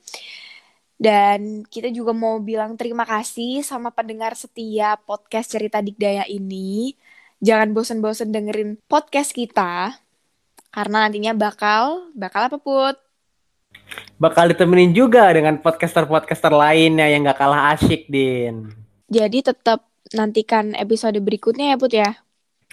Dan 0.96 1.66
kita 1.66 1.90
juga 1.90 2.14
mau 2.14 2.38
bilang 2.38 2.79
terima 2.79 3.03
kasih 3.03 3.61
sama 3.66 3.90
pendengar 3.92 4.38
setia 4.38 4.96
podcast 5.03 5.51
Cerita 5.51 5.83
Dikdaya 5.83 6.25
ini 6.31 6.94
jangan 7.42 7.75
bosen-bosen 7.75 8.31
dengerin 8.31 8.79
podcast 8.87 9.35
kita 9.35 9.98
karena 10.70 10.96
nantinya 11.05 11.35
bakal 11.35 12.09
bakal 12.14 12.46
apa 12.48 12.59
put 12.62 12.96
Bakal 14.16 14.55
ditemenin 14.55 14.94
juga 14.96 15.29
dengan 15.35 15.59
podcaster-podcaster 15.61 16.55
lainnya 16.55 17.11
yang 17.11 17.27
gak 17.27 17.42
kalah 17.42 17.75
asyik 17.75 18.07
Din. 18.07 18.70
jadi 19.11 19.53
tetap 19.53 19.91
nantikan 20.10 20.74
episode 20.74 21.16
berikutnya 21.22 21.74
ya 21.74 21.76
put 21.78 21.92
ya 21.94 22.10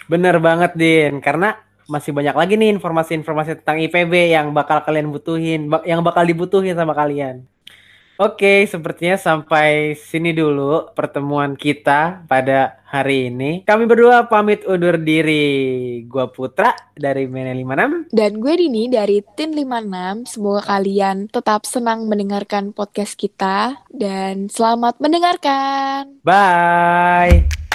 Bener 0.08 0.40
banget 0.40 0.72
Din, 0.74 1.20
karena 1.20 1.54
masih 1.90 2.14
banyak 2.14 2.34
lagi 2.34 2.54
nih 2.56 2.70
informasi-informasi 2.78 3.62
tentang 3.62 3.78
IPB 3.82 4.30
yang 4.30 4.54
bakal 4.54 4.80
kalian 4.86 5.10
butuhin, 5.10 5.66
yang 5.86 6.00
bakal 6.06 6.22
dibutuhin 6.22 6.78
sama 6.78 6.94
kalian. 6.94 7.44
Oke, 8.20 8.68
sepertinya 8.68 9.16
sampai 9.16 9.96
sini 9.96 10.36
dulu 10.36 10.92
pertemuan 10.92 11.56
kita 11.56 12.28
pada 12.28 12.84
hari 12.84 13.32
ini. 13.32 13.64
Kami 13.64 13.88
berdua 13.88 14.28
pamit 14.28 14.60
undur 14.68 15.00
diri. 15.00 16.04
Gua 16.04 16.28
Putra 16.28 16.76
dari 16.92 17.24
Mene 17.24 17.56
56. 17.56 18.12
dan 18.12 18.36
gue 18.36 18.54
Dini 18.60 18.92
dari 18.92 19.24
Tin 19.24 19.56
56 19.56 20.36
semoga 20.36 20.60
kalian 20.68 21.32
tetap 21.32 21.64
senang 21.64 22.04
mendengarkan 22.04 22.76
podcast 22.76 23.16
kita 23.16 23.80
dan 23.88 24.52
selamat 24.52 25.00
mendengarkan 25.00 26.20
Bye. 26.20 27.69